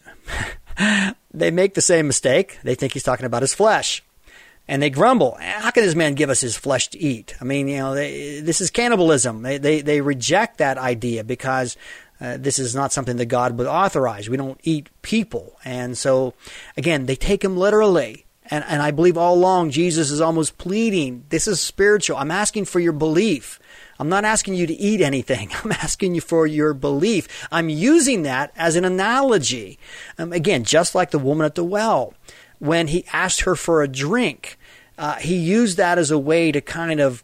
they 1.38 1.50
make 1.50 1.74
the 1.74 1.80
same 1.80 2.06
mistake. 2.06 2.58
They 2.62 2.74
think 2.74 2.92
he's 2.92 3.02
talking 3.02 3.26
about 3.26 3.42
his 3.42 3.54
flesh 3.54 4.02
and 4.68 4.82
they 4.82 4.90
grumble. 4.90 5.36
How 5.40 5.70
can 5.70 5.82
this 5.82 5.94
man 5.94 6.14
give 6.14 6.28
us 6.28 6.42
his 6.42 6.56
flesh 6.56 6.88
to 6.88 6.98
eat? 6.98 7.34
I 7.40 7.44
mean, 7.44 7.68
you 7.68 7.78
know, 7.78 7.94
they, 7.94 8.40
this 8.40 8.60
is 8.60 8.70
cannibalism. 8.70 9.42
They, 9.42 9.56
they, 9.56 9.80
they 9.80 10.00
reject 10.02 10.58
that 10.58 10.76
idea 10.76 11.24
because 11.24 11.76
uh, 12.20 12.36
this 12.36 12.58
is 12.58 12.74
not 12.74 12.92
something 12.92 13.16
that 13.16 13.26
God 13.26 13.56
would 13.58 13.66
authorize. 13.66 14.28
We 14.28 14.36
don't 14.36 14.60
eat 14.62 14.90
people. 15.00 15.56
And 15.64 15.96
so, 15.96 16.34
again, 16.76 17.06
they 17.06 17.16
take 17.16 17.42
him 17.42 17.56
literally. 17.56 18.26
And, 18.50 18.64
and 18.68 18.82
I 18.82 18.90
believe 18.90 19.16
all 19.16 19.34
along 19.34 19.70
Jesus 19.70 20.10
is 20.10 20.20
almost 20.20 20.58
pleading, 20.58 21.24
this 21.28 21.48
is 21.48 21.60
spiritual. 21.60 22.16
I'm 22.16 22.30
asking 22.30 22.66
for 22.66 22.80
your 22.80 22.92
belief. 22.92 23.58
I'm 23.98 24.08
not 24.08 24.24
asking 24.24 24.54
you 24.54 24.66
to 24.66 24.74
eat 24.74 25.00
anything. 25.00 25.50
I'm 25.64 25.72
asking 25.72 26.14
you 26.14 26.20
for 26.20 26.46
your 26.46 26.74
belief. 26.74 27.46
I'm 27.50 27.68
using 27.68 28.22
that 28.22 28.52
as 28.56 28.76
an 28.76 28.84
analogy. 28.84 29.78
Um, 30.18 30.32
again, 30.32 30.64
just 30.64 30.94
like 30.94 31.10
the 31.10 31.18
woman 31.18 31.44
at 31.44 31.54
the 31.54 31.64
well, 31.64 32.14
when 32.58 32.88
he 32.88 33.04
asked 33.12 33.42
her 33.42 33.56
for 33.56 33.82
a 33.82 33.88
drink, 33.88 34.58
uh, 34.96 35.14
he 35.14 35.36
used 35.36 35.76
that 35.76 35.98
as 35.98 36.10
a 36.10 36.18
way 36.18 36.50
to 36.52 36.60
kind 36.60 37.00
of 37.00 37.22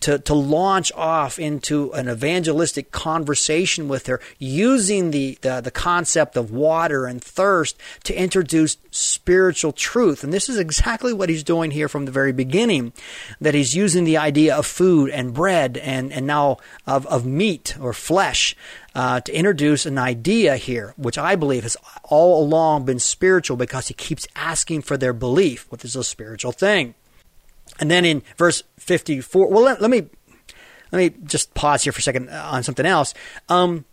to, 0.00 0.18
to 0.18 0.34
launch 0.34 0.92
off 0.92 1.38
into 1.38 1.92
an 1.92 2.08
evangelistic 2.08 2.90
conversation 2.90 3.88
with 3.88 4.06
her 4.06 4.20
using 4.38 5.10
the, 5.10 5.38
the, 5.40 5.60
the, 5.60 5.70
concept 5.70 6.36
of 6.36 6.50
water 6.50 7.06
and 7.06 7.22
thirst 7.22 7.76
to 8.04 8.14
introduce 8.14 8.76
spiritual 8.90 9.72
truth. 9.72 10.22
And 10.22 10.32
this 10.32 10.48
is 10.48 10.58
exactly 10.58 11.12
what 11.12 11.28
he's 11.28 11.42
doing 11.42 11.70
here 11.70 11.88
from 11.88 12.04
the 12.04 12.12
very 12.12 12.32
beginning, 12.32 12.92
that 13.40 13.54
he's 13.54 13.74
using 13.74 14.04
the 14.04 14.16
idea 14.16 14.54
of 14.56 14.66
food 14.66 15.10
and 15.10 15.32
bread 15.32 15.76
and, 15.78 16.12
and 16.12 16.26
now 16.26 16.58
of, 16.86 17.06
of 17.06 17.26
meat 17.26 17.76
or 17.80 17.92
flesh 17.92 18.54
uh, 18.94 19.20
to 19.20 19.32
introduce 19.32 19.86
an 19.86 19.98
idea 19.98 20.56
here, 20.56 20.94
which 20.96 21.18
I 21.18 21.36
believe 21.36 21.64
has 21.64 21.76
all 22.04 22.42
along 22.42 22.84
been 22.84 22.98
spiritual 22.98 23.56
because 23.56 23.88
he 23.88 23.94
keeps 23.94 24.26
asking 24.34 24.82
for 24.82 24.96
their 24.96 25.12
belief, 25.12 25.66
which 25.70 25.84
is 25.84 25.96
a 25.96 26.04
spiritual 26.04 26.52
thing. 26.52 26.94
And 27.78 27.90
then 27.90 28.04
in 28.04 28.22
verse 28.36 28.62
54, 28.78 29.48
well, 29.48 29.62
let, 29.62 29.80
let 29.80 29.90
me 29.90 30.08
let 30.92 30.98
me 30.98 31.22
just 31.24 31.52
pause 31.54 31.82
here 31.82 31.92
for 31.92 31.98
a 31.98 32.02
second 32.02 32.30
on 32.30 32.62
something 32.62 32.86
else. 32.86 33.12
Um, 33.48 33.84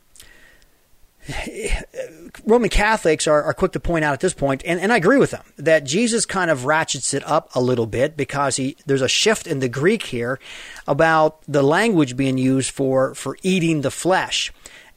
Roman 2.45 2.69
Catholics 2.69 3.27
are, 3.27 3.43
are 3.43 3.53
quick 3.53 3.71
to 3.73 3.79
point 3.79 4.03
out 4.03 4.13
at 4.13 4.19
this 4.19 4.33
point, 4.33 4.61
and, 4.65 4.79
and 4.79 4.91
I 4.91 4.97
agree 4.97 5.17
with 5.17 5.31
them, 5.31 5.43
that 5.57 5.85
Jesus 5.85 6.25
kind 6.25 6.51
of 6.51 6.65
ratchets 6.65 7.13
it 7.13 7.25
up 7.25 7.49
a 7.55 7.61
little 7.61 7.85
bit 7.85 8.17
because 8.17 8.57
he 8.57 8.75
there's 8.85 9.01
a 9.01 9.07
shift 9.07 9.47
in 9.47 9.59
the 9.59 9.69
Greek 9.69 10.03
here 10.03 10.39
about 10.85 11.41
the 11.47 11.63
language 11.63 12.17
being 12.17 12.37
used 12.37 12.71
for, 12.71 13.15
for 13.15 13.37
eating 13.41 13.81
the 13.81 13.91
flesh 13.91 14.51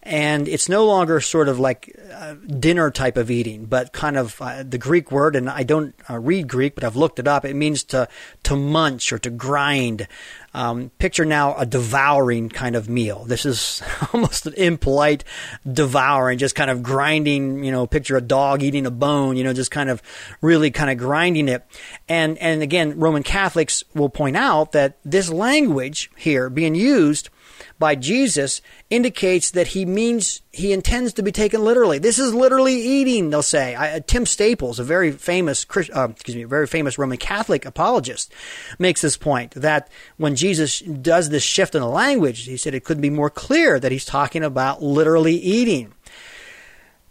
and 0.06 0.46
it's 0.46 0.68
no 0.68 0.86
longer 0.86 1.20
sort 1.20 1.48
of 1.48 1.58
like 1.58 1.98
uh, 2.14 2.34
dinner 2.34 2.92
type 2.92 3.16
of 3.16 3.28
eating, 3.28 3.64
but 3.64 3.92
kind 3.92 4.16
of 4.16 4.40
uh, 4.40 4.62
the 4.62 4.78
Greek 4.78 5.10
word. 5.10 5.34
And 5.34 5.50
I 5.50 5.64
don't 5.64 5.96
uh, 6.08 6.18
read 6.18 6.46
Greek, 6.46 6.76
but 6.76 6.84
I've 6.84 6.94
looked 6.94 7.18
it 7.18 7.26
up. 7.26 7.44
It 7.44 7.56
means 7.56 7.82
to 7.84 8.08
to 8.44 8.56
munch 8.56 9.12
or 9.12 9.18
to 9.18 9.30
grind. 9.30 10.06
Um, 10.54 10.90
picture 10.98 11.24
now 11.24 11.56
a 11.56 11.66
devouring 11.66 12.48
kind 12.48 12.76
of 12.76 12.88
meal. 12.88 13.24
This 13.24 13.44
is 13.44 13.82
almost 14.12 14.46
an 14.46 14.54
impolite 14.54 15.24
devouring, 15.70 16.38
just 16.38 16.54
kind 16.54 16.70
of 16.70 16.84
grinding. 16.84 17.64
You 17.64 17.72
know, 17.72 17.86
picture 17.88 18.16
a 18.16 18.22
dog 18.22 18.62
eating 18.62 18.86
a 18.86 18.92
bone. 18.92 19.36
You 19.36 19.42
know, 19.42 19.52
just 19.52 19.72
kind 19.72 19.90
of 19.90 20.00
really 20.40 20.70
kind 20.70 20.88
of 20.88 20.98
grinding 20.98 21.48
it. 21.48 21.66
And 22.08 22.38
and 22.38 22.62
again, 22.62 22.96
Roman 22.96 23.24
Catholics 23.24 23.82
will 23.92 24.08
point 24.08 24.36
out 24.36 24.70
that 24.70 24.98
this 25.04 25.28
language 25.30 26.12
here 26.16 26.48
being 26.48 26.76
used 26.76 27.28
by 27.78 27.94
Jesus 27.94 28.62
indicates 28.90 29.50
that 29.50 29.68
he 29.68 29.84
means 29.84 30.42
he 30.52 30.72
intends 30.72 31.12
to 31.14 31.22
be 31.22 31.32
taken 31.32 31.62
literally. 31.62 31.98
This 31.98 32.18
is 32.18 32.34
literally 32.34 32.74
eating, 32.74 33.30
they'll 33.30 33.42
say. 33.42 33.74
I, 33.74 33.96
uh, 33.96 34.00
Tim 34.06 34.26
Staples, 34.26 34.78
a 34.78 34.84
very 34.84 35.12
famous, 35.12 35.66
uh, 35.94 36.08
excuse 36.10 36.36
me, 36.36 36.44
very 36.44 36.66
famous 36.66 36.98
Roman 36.98 37.18
Catholic 37.18 37.64
apologist, 37.64 38.32
makes 38.78 39.02
this 39.02 39.16
point 39.16 39.52
that 39.52 39.90
when 40.16 40.36
Jesus 40.36 40.80
does 40.80 41.28
this 41.28 41.42
shift 41.42 41.74
in 41.74 41.80
the 41.80 41.88
language, 41.88 42.44
he 42.44 42.56
said 42.56 42.74
it 42.74 42.84
could 42.84 43.00
be 43.00 43.10
more 43.10 43.30
clear 43.30 43.78
that 43.78 43.92
he's 43.92 44.04
talking 44.04 44.42
about 44.42 44.82
literally 44.82 45.36
eating. 45.36 45.92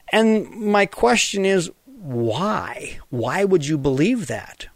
And 0.10 0.50
my 0.50 0.86
question 0.86 1.46
is, 1.46 1.72
why? 1.86 3.00
Why 3.10 3.44
would 3.44 3.66
you 3.66 3.78
believe 3.78 4.28
that? 4.28 4.68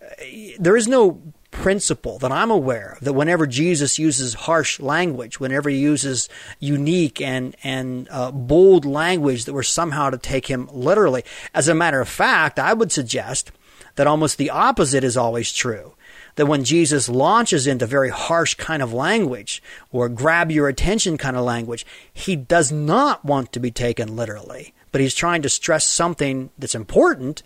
Uh, 0.00 0.24
there 0.58 0.76
is 0.76 0.86
no 0.86 1.20
principle 1.50 2.18
that 2.18 2.32
I'm 2.32 2.50
aware 2.50 2.92
of 2.92 3.04
that 3.04 3.12
whenever 3.12 3.46
Jesus 3.46 3.98
uses 3.98 4.34
harsh 4.34 4.80
language, 4.80 5.40
whenever 5.40 5.68
he 5.68 5.76
uses 5.76 6.28
unique 6.58 7.20
and 7.20 7.56
and 7.62 8.08
uh, 8.10 8.30
bold 8.30 8.84
language, 8.84 9.44
that 9.44 9.52
we're 9.52 9.62
somehow 9.62 10.10
to 10.10 10.18
take 10.18 10.46
him 10.46 10.68
literally. 10.72 11.24
As 11.54 11.68
a 11.68 11.74
matter 11.74 12.00
of 12.00 12.08
fact, 12.08 12.58
I 12.58 12.72
would 12.72 12.92
suggest 12.92 13.52
that 13.96 14.06
almost 14.06 14.38
the 14.38 14.50
opposite 14.50 15.04
is 15.04 15.16
always 15.16 15.52
true. 15.52 15.94
That 16.36 16.46
when 16.46 16.64
Jesus 16.64 17.08
launches 17.08 17.66
into 17.66 17.86
very 17.86 18.08
harsh 18.08 18.54
kind 18.54 18.82
of 18.82 18.92
language 18.92 19.62
or 19.90 20.08
grab 20.08 20.50
your 20.50 20.68
attention 20.68 21.18
kind 21.18 21.36
of 21.36 21.44
language, 21.44 21.84
he 22.12 22.36
does 22.36 22.70
not 22.70 23.24
want 23.24 23.52
to 23.52 23.60
be 23.60 23.70
taken 23.70 24.16
literally, 24.16 24.72
but 24.92 25.00
he's 25.00 25.14
trying 25.14 25.42
to 25.42 25.48
stress 25.48 25.86
something 25.86 26.50
that's 26.56 26.74
important, 26.74 27.42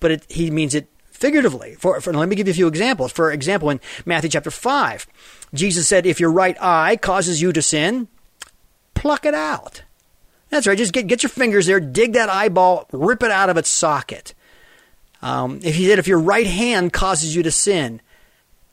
but 0.00 0.12
it, 0.12 0.26
he 0.30 0.50
means 0.50 0.74
it 0.74 0.88
figuratively. 1.18 1.74
For, 1.74 2.00
for, 2.00 2.12
let 2.12 2.28
me 2.28 2.36
give 2.36 2.46
you 2.46 2.52
a 2.52 2.54
few 2.54 2.68
examples. 2.68 3.12
For 3.12 3.30
example, 3.32 3.70
in 3.70 3.80
Matthew 4.06 4.30
chapter 4.30 4.50
5, 4.50 5.06
Jesus 5.52 5.88
said, 5.88 6.06
If 6.06 6.20
your 6.20 6.30
right 6.30 6.56
eye 6.60 6.96
causes 6.96 7.42
you 7.42 7.52
to 7.52 7.60
sin, 7.60 8.08
pluck 8.94 9.26
it 9.26 9.34
out. 9.34 9.82
That's 10.48 10.66
right. 10.66 10.78
Just 10.78 10.92
get, 10.92 11.06
get 11.06 11.22
your 11.22 11.30
fingers 11.30 11.66
there, 11.66 11.80
dig 11.80 12.14
that 12.14 12.30
eyeball, 12.30 12.86
rip 12.92 13.22
it 13.22 13.30
out 13.30 13.50
of 13.50 13.56
its 13.56 13.68
socket. 13.68 14.34
Um, 15.20 15.60
if 15.62 15.74
he 15.74 15.86
said, 15.88 15.98
if 15.98 16.08
your 16.08 16.20
right 16.20 16.46
hand 16.46 16.92
causes 16.92 17.34
you 17.34 17.42
to 17.42 17.50
sin, 17.50 18.00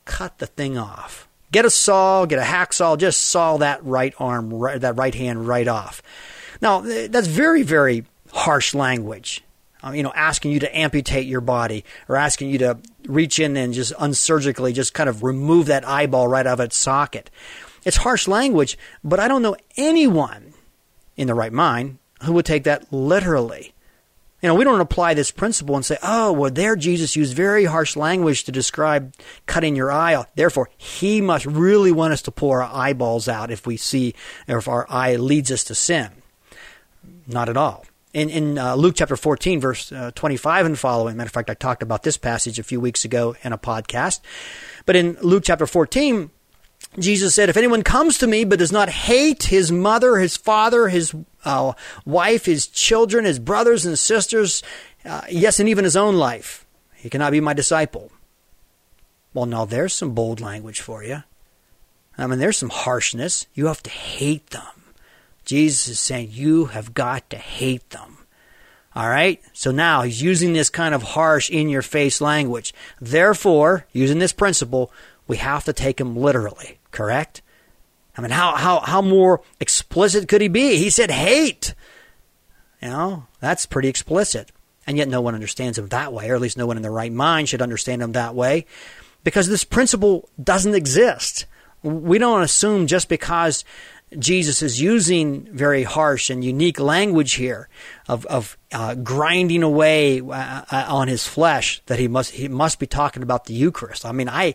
cut 0.04 0.38
the 0.38 0.46
thing 0.46 0.78
off. 0.78 1.28
Get 1.52 1.64
a 1.64 1.70
saw, 1.70 2.24
get 2.24 2.38
a 2.38 2.42
hacksaw, 2.42 2.98
just 2.98 3.24
saw 3.24 3.56
that 3.58 3.84
right 3.84 4.14
arm, 4.18 4.52
right, 4.52 4.80
that 4.80 4.96
right 4.96 5.14
hand 5.14 5.46
right 5.46 5.66
off. 5.68 6.02
Now, 6.60 6.80
that's 6.80 7.26
very, 7.26 7.62
very 7.62 8.04
harsh 8.32 8.74
language. 8.74 9.42
Um, 9.86 9.94
you 9.94 10.02
know, 10.02 10.12
asking 10.16 10.50
you 10.50 10.58
to 10.60 10.76
amputate 10.76 11.26
your 11.26 11.40
body 11.40 11.84
or 12.08 12.16
asking 12.16 12.50
you 12.50 12.58
to 12.58 12.78
reach 13.06 13.38
in 13.38 13.56
and 13.56 13.72
just 13.72 13.92
unsurgically 14.00 14.72
just 14.72 14.94
kind 14.94 15.08
of 15.08 15.22
remove 15.22 15.66
that 15.66 15.86
eyeball 15.86 16.26
right 16.26 16.44
out 16.44 16.54
of 16.54 16.66
its 16.66 16.76
socket. 16.76 17.30
It's 17.84 17.98
harsh 17.98 18.26
language, 18.26 18.76
but 19.04 19.20
I 19.20 19.28
don't 19.28 19.42
know 19.42 19.56
anyone 19.76 20.54
in 21.16 21.28
the 21.28 21.34
right 21.34 21.52
mind 21.52 21.98
who 22.24 22.32
would 22.32 22.46
take 22.46 22.64
that 22.64 22.92
literally. 22.92 23.74
You 24.42 24.48
know, 24.48 24.56
we 24.56 24.64
don't 24.64 24.80
apply 24.80 25.14
this 25.14 25.30
principle 25.30 25.76
and 25.76 25.84
say, 25.84 25.98
oh, 26.02 26.32
well, 26.32 26.50
there 26.50 26.74
Jesus 26.74 27.14
used 27.14 27.36
very 27.36 27.64
harsh 27.64 27.94
language 27.94 28.42
to 28.44 28.52
describe 28.52 29.14
cutting 29.46 29.76
your 29.76 29.92
eye 29.92 30.24
Therefore, 30.34 30.68
he 30.76 31.20
must 31.20 31.46
really 31.46 31.92
want 31.92 32.12
us 32.12 32.22
to 32.22 32.32
pull 32.32 32.50
our 32.50 32.62
eyeballs 32.62 33.28
out 33.28 33.52
if 33.52 33.68
we 33.68 33.76
see, 33.76 34.14
or 34.48 34.58
if 34.58 34.66
our 34.66 34.84
eye 34.90 35.14
leads 35.14 35.52
us 35.52 35.62
to 35.64 35.76
sin. 35.76 36.10
Not 37.28 37.48
at 37.48 37.56
all. 37.56 37.84
In, 38.16 38.30
in 38.30 38.56
uh, 38.56 38.74
Luke 38.76 38.94
chapter 38.96 39.14
14, 39.14 39.60
verse 39.60 39.92
uh, 39.92 40.10
25 40.14 40.64
and 40.64 40.78
following, 40.78 41.18
matter 41.18 41.28
of 41.28 41.32
fact, 41.32 41.50
I 41.50 41.54
talked 41.54 41.82
about 41.82 42.02
this 42.02 42.16
passage 42.16 42.58
a 42.58 42.62
few 42.62 42.80
weeks 42.80 43.04
ago 43.04 43.36
in 43.42 43.52
a 43.52 43.58
podcast. 43.58 44.20
But 44.86 44.96
in 44.96 45.18
Luke 45.20 45.42
chapter 45.44 45.66
14, 45.66 46.30
Jesus 46.98 47.34
said, 47.34 47.50
If 47.50 47.58
anyone 47.58 47.82
comes 47.82 48.16
to 48.16 48.26
me 48.26 48.44
but 48.44 48.58
does 48.58 48.72
not 48.72 48.88
hate 48.88 49.42
his 49.42 49.70
mother, 49.70 50.16
his 50.16 50.34
father, 50.34 50.88
his 50.88 51.14
uh, 51.44 51.74
wife, 52.06 52.46
his 52.46 52.66
children, 52.66 53.26
his 53.26 53.38
brothers 53.38 53.84
and 53.84 53.98
sisters, 53.98 54.62
uh, 55.04 55.20
yes, 55.28 55.60
and 55.60 55.68
even 55.68 55.84
his 55.84 55.94
own 55.94 56.16
life, 56.16 56.64
he 56.94 57.10
cannot 57.10 57.32
be 57.32 57.40
my 57.40 57.52
disciple. 57.52 58.10
Well, 59.34 59.44
now 59.44 59.66
there's 59.66 59.92
some 59.92 60.14
bold 60.14 60.40
language 60.40 60.80
for 60.80 61.04
you. 61.04 61.22
I 62.16 62.26
mean, 62.26 62.38
there's 62.38 62.56
some 62.56 62.70
harshness. 62.70 63.46
You 63.52 63.66
have 63.66 63.82
to 63.82 63.90
hate 63.90 64.48
them. 64.52 64.75
Jesus 65.46 65.88
is 65.88 66.00
saying 66.00 66.28
you 66.32 66.66
have 66.66 66.92
got 66.92 67.30
to 67.30 67.36
hate 67.36 67.88
them. 67.90 68.18
All 68.94 69.08
right? 69.08 69.40
So 69.52 69.70
now 69.70 70.02
he's 70.02 70.20
using 70.20 70.52
this 70.52 70.70
kind 70.70 70.94
of 70.94 71.02
harsh, 71.02 71.48
in 71.48 71.68
your 71.68 71.82
face 71.82 72.20
language. 72.20 72.74
Therefore, 73.00 73.86
using 73.92 74.18
this 74.18 74.32
principle, 74.32 74.90
we 75.26 75.38
have 75.38 75.64
to 75.64 75.72
take 75.72 76.00
him 76.00 76.16
literally, 76.16 76.78
correct? 76.90 77.42
I 78.16 78.22
mean, 78.22 78.30
how, 78.30 78.56
how, 78.56 78.80
how 78.80 79.02
more 79.02 79.42
explicit 79.60 80.28
could 80.28 80.40
he 80.40 80.48
be? 80.48 80.76
He 80.76 80.90
said 80.90 81.10
hate. 81.10 81.74
You 82.80 82.88
know, 82.88 83.26
that's 83.40 83.66
pretty 83.66 83.88
explicit. 83.88 84.50
And 84.86 84.96
yet 84.96 85.08
no 85.08 85.20
one 85.20 85.34
understands 85.34 85.78
him 85.78 85.88
that 85.88 86.12
way, 86.12 86.30
or 86.30 86.34
at 86.34 86.40
least 86.40 86.56
no 86.56 86.66
one 86.66 86.76
in 86.76 86.82
their 86.82 86.92
right 86.92 87.12
mind 87.12 87.48
should 87.48 87.62
understand 87.62 88.02
him 88.02 88.12
that 88.12 88.34
way, 88.34 88.66
because 89.24 89.48
this 89.48 89.64
principle 89.64 90.28
doesn't 90.42 90.74
exist. 90.74 91.46
We 91.82 92.18
don't 92.18 92.42
assume 92.42 92.86
just 92.86 93.08
because 93.08 93.64
Jesus 94.18 94.62
is 94.62 94.80
using 94.80 95.48
very 95.52 95.82
harsh 95.82 96.30
and 96.30 96.44
unique 96.44 96.80
language 96.80 97.34
here 97.34 97.68
of, 98.08 98.24
of 98.26 98.56
uh, 98.72 98.94
grinding 98.94 99.62
away 99.62 100.20
uh, 100.20 100.62
uh 100.70 100.84
on 100.88 101.08
his 101.08 101.26
flesh 101.26 101.82
that 101.86 101.98
he 101.98 102.08
must 102.08 102.32
he 102.32 102.48
must 102.48 102.78
be 102.78 102.86
talking 102.86 103.22
about 103.22 103.44
the 103.46 103.54
Eucharist. 103.54 104.04
I 104.04 104.12
mean, 104.12 104.28
I 104.28 104.54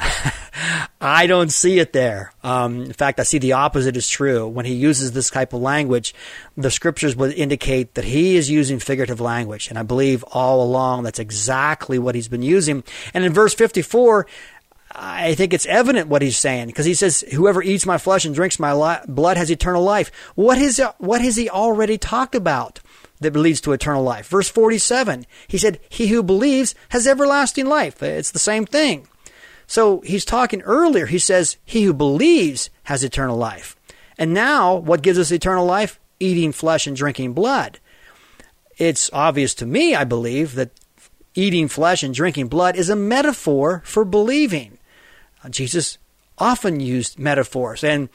I 1.00 1.26
don't 1.26 1.50
see 1.50 1.78
it 1.78 1.92
there. 1.92 2.32
Um, 2.42 2.82
in 2.82 2.92
fact, 2.92 3.20
I 3.20 3.22
see 3.22 3.38
the 3.38 3.52
opposite 3.52 3.96
is 3.96 4.08
true. 4.08 4.46
When 4.46 4.64
he 4.64 4.74
uses 4.74 5.12
this 5.12 5.30
type 5.30 5.52
of 5.52 5.60
language, 5.60 6.14
the 6.56 6.70
scriptures 6.70 7.16
would 7.16 7.32
indicate 7.32 7.94
that 7.94 8.04
he 8.04 8.36
is 8.36 8.50
using 8.50 8.78
figurative 8.78 9.20
language. 9.20 9.68
And 9.68 9.78
I 9.78 9.82
believe 9.82 10.24
all 10.24 10.62
along 10.62 11.04
that's 11.04 11.18
exactly 11.18 11.98
what 11.98 12.14
he's 12.14 12.28
been 12.28 12.42
using. 12.42 12.84
And 13.14 13.24
in 13.24 13.32
verse 13.32 13.54
54, 13.54 14.26
I 14.94 15.34
think 15.34 15.52
it's 15.52 15.66
evident 15.66 16.08
what 16.08 16.22
he's 16.22 16.38
saying 16.38 16.68
because 16.68 16.86
he 16.86 16.94
says, 16.94 17.24
"Whoever 17.32 17.62
eats 17.62 17.86
my 17.86 17.98
flesh 17.98 18.24
and 18.24 18.34
drinks 18.34 18.58
my 18.58 18.72
li- 18.72 19.04
blood 19.06 19.36
has 19.36 19.50
eternal 19.50 19.82
life." 19.82 20.10
What 20.34 20.58
is 20.58 20.80
what 20.98 21.20
has 21.20 21.36
he 21.36 21.50
already 21.50 21.98
talked 21.98 22.34
about 22.34 22.80
that 23.20 23.36
leads 23.36 23.60
to 23.62 23.72
eternal 23.72 24.02
life? 24.02 24.28
Verse 24.28 24.48
forty-seven, 24.48 25.26
he 25.46 25.58
said, 25.58 25.78
"He 25.88 26.08
who 26.08 26.22
believes 26.22 26.74
has 26.90 27.06
everlasting 27.06 27.66
life." 27.66 28.02
It's 28.02 28.30
the 28.30 28.38
same 28.38 28.64
thing. 28.64 29.06
So 29.68 30.00
he's 30.00 30.24
talking 30.24 30.62
earlier. 30.62 31.06
He 31.06 31.18
says, 31.18 31.58
He 31.64 31.82
who 31.82 31.92
believes 31.92 32.70
has 32.84 33.04
eternal 33.04 33.36
life. 33.36 33.76
And 34.16 34.32
now, 34.32 34.74
what 34.74 35.02
gives 35.02 35.18
us 35.18 35.30
eternal 35.30 35.66
life? 35.66 36.00
Eating 36.18 36.52
flesh 36.52 36.86
and 36.86 36.96
drinking 36.96 37.34
blood. 37.34 37.78
It's 38.78 39.10
obvious 39.12 39.54
to 39.56 39.66
me, 39.66 39.94
I 39.94 40.04
believe, 40.04 40.54
that 40.54 40.70
eating 41.34 41.68
flesh 41.68 42.02
and 42.02 42.14
drinking 42.14 42.48
blood 42.48 42.76
is 42.76 42.88
a 42.88 42.96
metaphor 42.96 43.82
for 43.84 44.04
believing. 44.06 44.77
Jesus 45.50 45.98
often 46.38 46.80
used 46.80 47.18
metaphors. 47.18 47.82
And 47.82 48.08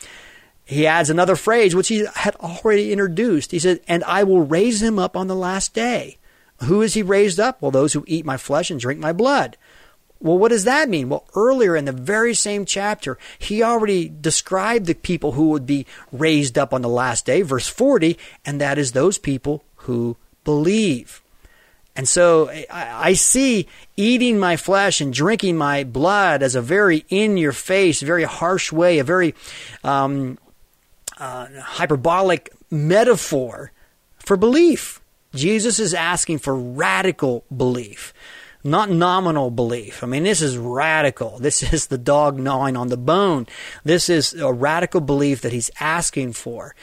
he 0.65 0.87
adds 0.87 1.09
another 1.09 1.35
phrase, 1.35 1.75
which 1.75 1.89
he 1.89 2.05
had 2.15 2.35
already 2.37 2.91
introduced. 2.91 3.51
He 3.51 3.59
said, 3.59 3.81
And 3.87 4.03
I 4.05 4.23
will 4.23 4.45
raise 4.45 4.81
him 4.81 4.97
up 4.97 5.17
on 5.17 5.27
the 5.27 5.35
last 5.35 5.73
day. 5.73 6.17
Who 6.63 6.81
is 6.81 6.93
he 6.93 7.03
raised 7.03 7.39
up? 7.39 7.61
Well, 7.61 7.71
those 7.71 7.93
who 7.93 8.05
eat 8.07 8.25
my 8.25 8.37
flesh 8.37 8.71
and 8.71 8.79
drink 8.79 8.99
my 8.99 9.11
blood. 9.11 9.57
Well, 10.19 10.37
what 10.37 10.49
does 10.49 10.63
that 10.63 10.87
mean? 10.87 11.09
Well, 11.09 11.27
earlier 11.35 11.75
in 11.75 11.83
the 11.83 11.91
very 11.91 12.33
same 12.33 12.63
chapter, 12.63 13.17
he 13.37 13.61
already 13.61 14.07
described 14.07 14.85
the 14.85 14.93
people 14.93 15.33
who 15.33 15.49
would 15.49 15.65
be 15.65 15.85
raised 16.13 16.57
up 16.57 16.73
on 16.73 16.81
the 16.81 16.87
last 16.87 17.25
day, 17.25 17.41
verse 17.41 17.67
40, 17.67 18.17
and 18.45 18.61
that 18.61 18.77
is 18.77 18.93
those 18.93 19.17
people 19.17 19.65
who 19.75 20.15
believe. 20.45 21.22
And 21.95 22.07
so 22.07 22.49
I, 22.71 23.13
see 23.13 23.67
eating 23.95 24.39
my 24.39 24.57
flesh 24.57 24.99
and 24.99 25.13
drinking 25.13 25.57
my 25.57 25.83
blood 25.83 26.41
as 26.41 26.55
a 26.55 26.61
very 26.61 27.05
in 27.09 27.37
your 27.37 27.51
face, 27.51 28.01
very 28.01 28.23
harsh 28.23 28.71
way, 28.71 28.97
a 28.97 29.03
very 29.03 29.35
um, 29.83 30.39
uh, 31.19 31.47
hyperbolic 31.61 32.51
metaphor 32.71 33.71
for 34.17 34.37
belief. 34.37 35.01
Jesus 35.35 35.77
is 35.77 35.93
asking 35.93 36.39
for 36.39 36.55
radical 36.55 37.45
belief 37.55 38.13
not 38.63 38.89
nominal 38.89 39.51
belief. 39.51 40.03
I 40.03 40.07
mean, 40.07 40.23
this 40.23 40.41
is 40.41 40.57
radical. 40.57 41.37
This 41.37 41.63
is 41.73 41.87
the 41.87 41.97
dog 41.97 42.39
gnawing 42.39 42.77
on 42.77 42.87
the 42.87 42.97
bone. 42.97 43.47
This 43.83 44.09
is 44.09 44.33
a 44.33 44.51
radical 44.51 45.01
belief 45.01 45.41
that 45.41 45.51
he's 45.51 45.69
asking 45.79 46.33
for. 46.33 46.75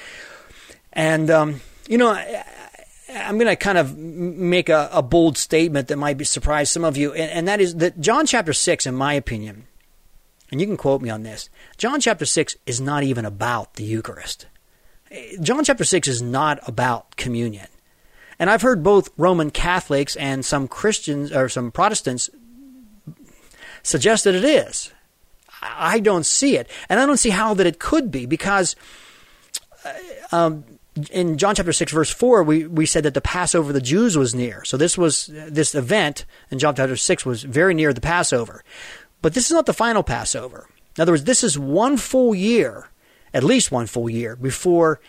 And, 0.92 1.30
um, 1.30 1.60
you 1.88 1.98
know, 1.98 2.12
I'm 3.12 3.38
going 3.38 3.48
to 3.48 3.56
kind 3.56 3.78
of 3.78 3.96
make 3.96 4.68
a, 4.68 4.88
a, 4.92 5.02
bold 5.02 5.36
statement 5.36 5.88
that 5.88 5.96
might 5.96 6.16
be 6.16 6.24
surprise 6.24 6.70
some 6.70 6.84
of 6.84 6.96
you, 6.96 7.12
and, 7.12 7.30
and 7.30 7.48
that 7.48 7.60
is 7.60 7.76
that 7.76 8.00
John 8.00 8.26
chapter 8.26 8.52
6, 8.52 8.86
in 8.86 8.94
my 8.94 9.14
opinion, 9.14 9.66
and 10.50 10.60
you 10.60 10.66
can 10.66 10.76
quote 10.76 11.02
me 11.02 11.10
on 11.10 11.22
this, 11.22 11.48
John 11.76 12.00
chapter 12.00 12.24
6 12.24 12.56
is 12.66 12.80
not 12.80 13.02
even 13.02 13.24
about 13.24 13.74
the 13.74 13.84
Eucharist. 13.84 14.46
John 15.40 15.64
chapter 15.64 15.84
6 15.84 16.08
is 16.08 16.22
not 16.22 16.60
about 16.68 17.16
communion. 17.16 17.66
And 18.38 18.48
I've 18.48 18.62
heard 18.62 18.82
both 18.82 19.10
Roman 19.16 19.50
Catholics 19.50 20.16
and 20.16 20.44
some 20.44 20.66
Christians 20.66 21.32
or 21.32 21.48
some 21.48 21.70
Protestants 21.70 22.30
suggest 23.82 24.24
that 24.24 24.34
it 24.34 24.44
is. 24.44 24.92
I 25.62 26.00
don't 26.00 26.24
see 26.24 26.56
it. 26.56 26.68
And 26.88 26.98
I 26.98 27.06
don't 27.06 27.18
see 27.18 27.30
how 27.30 27.54
that 27.54 27.66
it 27.66 27.78
could 27.78 28.10
be 28.10 28.26
because 28.26 28.76
uh, 29.84 29.92
um, 30.32 30.64
in 31.10 31.38
John 31.38 31.54
chapter 31.54 31.72
6 31.72 31.92
verse 31.92 32.10
4 32.10 32.42
we, 32.42 32.66
we 32.66 32.86
said 32.86 33.04
that 33.04 33.14
the 33.14 33.20
Passover 33.20 33.70
of 33.70 33.74
the 33.74 33.80
Jews 33.80 34.16
was 34.16 34.34
near. 34.34 34.64
So 34.64 34.76
this 34.76 34.98
was 34.98 35.26
this 35.26 35.74
event 35.74 36.24
in 36.50 36.58
John 36.58 36.74
chapter 36.74 36.96
6 36.96 37.26
was 37.26 37.42
very 37.42 37.74
near 37.74 37.92
the 37.92 38.00
Passover. 38.00 38.64
But 39.22 39.34
this 39.34 39.46
is 39.46 39.52
not 39.52 39.66
the 39.66 39.74
final 39.74 40.02
Passover. 40.02 40.68
In 40.96 41.02
other 41.02 41.12
words, 41.12 41.24
this 41.24 41.44
is 41.44 41.58
one 41.58 41.96
full 41.96 42.34
year, 42.34 42.88
at 43.32 43.44
least 43.44 43.70
one 43.70 43.86
full 43.86 44.10
year 44.10 44.36
before 44.36 45.00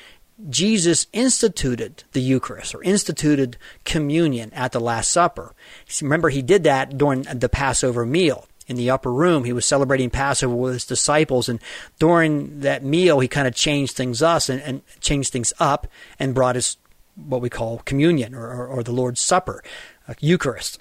Jesus 0.49 1.07
instituted 1.13 2.03
the 2.13 2.21
Eucharist 2.21 2.73
or 2.73 2.83
instituted 2.83 3.57
communion 3.85 4.51
at 4.53 4.71
the 4.71 4.79
Last 4.79 5.11
Supper. 5.11 5.53
Remember, 6.01 6.29
he 6.29 6.41
did 6.41 6.63
that 6.63 6.97
during 6.97 7.23
the 7.23 7.49
Passover 7.49 8.05
meal. 8.05 8.47
In 8.71 8.77
the 8.77 8.89
upper 8.89 9.11
room, 9.11 9.43
he 9.43 9.51
was 9.51 9.65
celebrating 9.65 10.09
Passover 10.09 10.55
with 10.55 10.71
his 10.71 10.85
disciples, 10.85 11.49
and 11.49 11.59
during 11.99 12.61
that 12.61 12.85
meal, 12.85 13.19
he 13.19 13.27
kind 13.27 13.45
of 13.45 13.53
changed 13.53 13.97
things 13.97 14.21
us 14.21 14.47
and, 14.47 14.61
and 14.61 14.81
changed 15.01 15.33
things 15.33 15.51
up 15.59 15.87
and 16.17 16.33
brought 16.33 16.55
us 16.55 16.77
what 17.15 17.41
we 17.41 17.49
call 17.49 17.79
communion 17.79 18.33
or, 18.33 18.47
or, 18.47 18.67
or 18.67 18.83
the 18.83 18.93
Lord's 18.93 19.19
Supper, 19.19 19.61
uh, 20.07 20.13
Eucharist. 20.21 20.79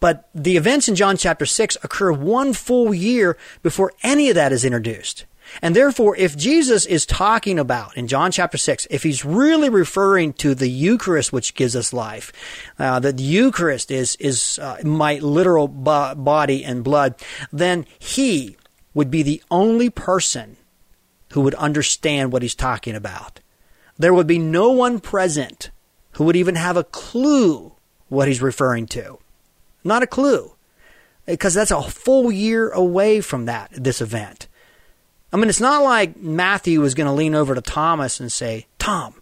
But 0.00 0.28
the 0.34 0.56
events 0.56 0.88
in 0.88 0.96
John 0.96 1.16
chapter 1.16 1.46
6 1.46 1.76
occur 1.84 2.10
one 2.10 2.52
full 2.52 2.92
year 2.92 3.38
before 3.62 3.92
any 4.02 4.28
of 4.28 4.34
that 4.34 4.52
is 4.52 4.64
introduced. 4.64 5.26
And 5.62 5.74
therefore, 5.74 6.16
if 6.16 6.36
Jesus 6.36 6.86
is 6.86 7.06
talking 7.06 7.58
about 7.58 7.96
in 7.96 8.08
John 8.08 8.30
chapter 8.30 8.58
6, 8.58 8.86
if 8.90 9.02
he's 9.02 9.24
really 9.24 9.68
referring 9.68 10.32
to 10.34 10.54
the 10.54 10.68
Eucharist, 10.68 11.32
which 11.32 11.54
gives 11.54 11.74
us 11.74 11.92
life, 11.92 12.32
uh, 12.78 13.00
that 13.00 13.16
the 13.16 13.22
Eucharist 13.22 13.90
is, 13.90 14.16
is 14.16 14.58
uh, 14.58 14.78
my 14.84 15.16
literal 15.16 15.68
bo- 15.68 16.14
body 16.14 16.64
and 16.64 16.84
blood, 16.84 17.14
then 17.52 17.86
he 17.98 18.56
would 18.94 19.10
be 19.10 19.22
the 19.22 19.42
only 19.50 19.90
person 19.90 20.56
who 21.32 21.40
would 21.42 21.54
understand 21.54 22.32
what 22.32 22.42
he's 22.42 22.54
talking 22.54 22.94
about. 22.94 23.40
There 23.98 24.14
would 24.14 24.26
be 24.26 24.38
no 24.38 24.70
one 24.70 25.00
present 25.00 25.70
who 26.12 26.24
would 26.24 26.36
even 26.36 26.54
have 26.54 26.76
a 26.76 26.84
clue 26.84 27.72
what 28.08 28.28
he's 28.28 28.42
referring 28.42 28.86
to. 28.86 29.18
Not 29.84 30.02
a 30.02 30.06
clue. 30.06 30.52
Because 31.26 31.54
that's 31.54 31.70
a 31.70 31.82
full 31.82 32.30
year 32.30 32.70
away 32.70 33.20
from 33.20 33.46
that, 33.46 33.70
this 33.72 34.00
event. 34.00 34.46
I 35.32 35.36
mean, 35.36 35.48
it's 35.48 35.60
not 35.60 35.82
like 35.82 36.16
Matthew 36.16 36.80
was 36.80 36.94
going 36.94 37.08
to 37.08 37.12
lean 37.12 37.34
over 37.34 37.54
to 37.54 37.60
Thomas 37.60 38.20
and 38.20 38.30
say, 38.30 38.66
Tom, 38.78 39.14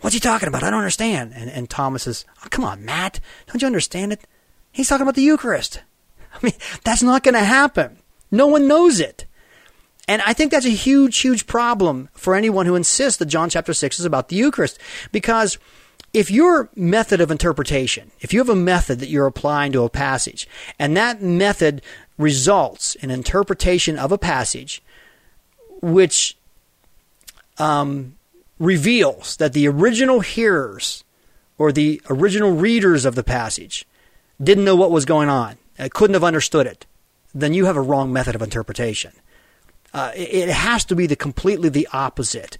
what's 0.00 0.14
he 0.14 0.20
talking 0.20 0.48
about? 0.48 0.62
I 0.62 0.70
don't 0.70 0.80
understand. 0.80 1.32
And, 1.34 1.50
and 1.50 1.70
Thomas 1.70 2.02
says, 2.02 2.24
oh, 2.44 2.48
come 2.50 2.64
on, 2.64 2.84
Matt. 2.84 3.20
Don't 3.46 3.62
you 3.62 3.66
understand 3.66 4.12
it? 4.12 4.26
He's 4.72 4.88
talking 4.88 5.02
about 5.02 5.14
the 5.14 5.22
Eucharist. 5.22 5.82
I 6.34 6.38
mean, 6.42 6.54
that's 6.84 7.02
not 7.02 7.22
going 7.22 7.34
to 7.34 7.44
happen. 7.44 7.98
No 8.30 8.46
one 8.46 8.68
knows 8.68 9.00
it. 9.00 9.26
And 10.06 10.22
I 10.22 10.32
think 10.32 10.50
that's 10.50 10.66
a 10.66 10.70
huge, 10.70 11.18
huge 11.18 11.46
problem 11.46 12.08
for 12.14 12.34
anyone 12.34 12.66
who 12.66 12.74
insists 12.74 13.18
that 13.18 13.26
John 13.26 13.50
chapter 13.50 13.74
6 13.74 14.00
is 14.00 14.06
about 14.06 14.28
the 14.28 14.36
Eucharist. 14.36 14.78
Because 15.12 15.58
if 16.14 16.30
your 16.30 16.70
method 16.74 17.20
of 17.20 17.30
interpretation, 17.30 18.10
if 18.20 18.32
you 18.32 18.40
have 18.40 18.48
a 18.48 18.54
method 18.54 19.00
that 19.00 19.10
you're 19.10 19.26
applying 19.26 19.72
to 19.72 19.84
a 19.84 19.90
passage, 19.90 20.48
and 20.78 20.96
that 20.96 21.22
method 21.22 21.82
results 22.16 22.94
in 22.96 23.10
interpretation 23.10 23.98
of 23.98 24.10
a 24.10 24.18
passage 24.18 24.82
which 25.80 26.36
um, 27.58 28.16
reveals 28.58 29.36
that 29.36 29.52
the 29.52 29.68
original 29.68 30.20
hearers 30.20 31.04
or 31.56 31.72
the 31.72 32.00
original 32.08 32.52
readers 32.52 33.04
of 33.04 33.14
the 33.14 33.24
passage 33.24 33.86
didn't 34.42 34.64
know 34.64 34.76
what 34.76 34.90
was 34.90 35.04
going 35.04 35.28
on, 35.28 35.56
couldn't 35.92 36.14
have 36.14 36.24
understood 36.24 36.66
it, 36.66 36.86
then 37.34 37.52
you 37.52 37.66
have 37.66 37.76
a 37.76 37.80
wrong 37.80 38.12
method 38.12 38.34
of 38.34 38.42
interpretation. 38.42 39.12
Uh, 39.92 40.12
it, 40.14 40.28
it 40.28 40.48
has 40.48 40.84
to 40.84 40.94
be 40.94 41.06
the 41.06 41.16
completely 41.16 41.68
the 41.68 41.88
opposite. 41.92 42.58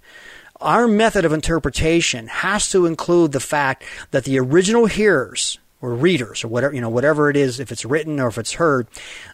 Our 0.59 0.87
method 0.87 1.25
of 1.25 1.31
interpretation 1.31 2.27
has 2.27 2.69
to 2.71 2.85
include 2.85 3.31
the 3.31 3.39
fact 3.39 3.83
that 4.11 4.25
the 4.25 4.39
original 4.39 4.87
hearers 4.87 5.57
or 5.81 5.93
readers 5.93 6.43
or 6.43 6.49
whatever 6.49 6.75
you 6.75 6.81
know 6.81 6.89
whatever 6.89 7.29
it 7.29 7.37
is, 7.37 7.59
if 7.59 7.71
it's 7.71 7.85
written 7.85 8.19
or 8.19 8.27
if 8.27 8.37
it's 8.37 8.53
heard, 8.53 8.87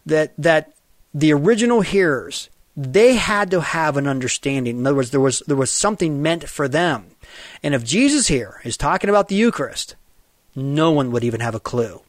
that 0.06 0.34
that 0.38 0.74
the 1.14 1.34
original 1.34 1.82
hearers 1.82 2.50
they 2.78 3.16
had 3.16 3.52
to 3.52 3.62
have 3.62 3.98
an 3.98 4.08
understanding. 4.08 4.80
In 4.80 4.88
other 4.88 4.96
words, 4.96 5.12
there 5.12 5.20
was 5.20 5.40
there 5.48 5.56
was 5.56 5.72
something 5.72 6.22
meant 6.22 6.50
for 6.50 6.68
them. 6.68 7.08
And 7.64 7.74
if 7.74 7.84
Jesus 7.84 8.28
here 8.28 8.62
is 8.64 8.78
talking 8.78 9.10
about 9.10 9.28
the 9.28 9.36
Eucharist, 9.36 9.96
no 10.56 10.92
one 10.92 11.12
would 11.12 11.24
even 11.24 11.42
have 11.42 11.56
a 11.56 11.60
clue. 11.60 12.02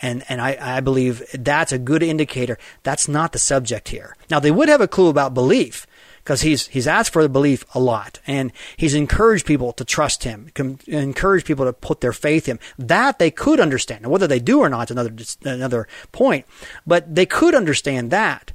And 0.00 0.24
and 0.28 0.40
I, 0.40 0.56
I 0.60 0.80
believe 0.80 1.24
that's 1.32 1.72
a 1.72 1.78
good 1.78 2.02
indicator. 2.02 2.58
That's 2.84 3.08
not 3.08 3.32
the 3.32 3.38
subject 3.38 3.88
here. 3.88 4.16
Now 4.30 4.38
they 4.38 4.52
would 4.52 4.68
have 4.68 4.80
a 4.80 4.88
clue 4.88 5.08
about 5.08 5.34
belief 5.34 5.86
because 6.28 6.42
he's 6.42 6.68
he's 6.68 6.86
asked 6.86 7.12
for 7.12 7.22
the 7.22 7.28
belief 7.28 7.64
a 7.74 7.80
lot, 7.80 8.20
and 8.26 8.52
he's 8.76 8.94
encouraged 8.94 9.46
people 9.46 9.72
to 9.72 9.84
trust 9.84 10.24
him, 10.24 10.52
encouraged 10.86 11.46
people 11.46 11.64
to 11.64 11.72
put 11.72 12.00
their 12.00 12.12
faith 12.12 12.48
in 12.48 12.58
him. 12.58 12.60
That 12.78 13.18
they 13.18 13.30
could 13.30 13.58
understand. 13.58 14.02
Now, 14.02 14.10
whether 14.10 14.26
they 14.28 14.38
do 14.38 14.60
or 14.60 14.68
not 14.68 14.90
is 14.90 14.90
another 14.92 15.14
another 15.44 15.88
point, 16.12 16.46
but 16.86 17.12
they 17.12 17.26
could 17.26 17.54
understand 17.54 18.10
that. 18.10 18.52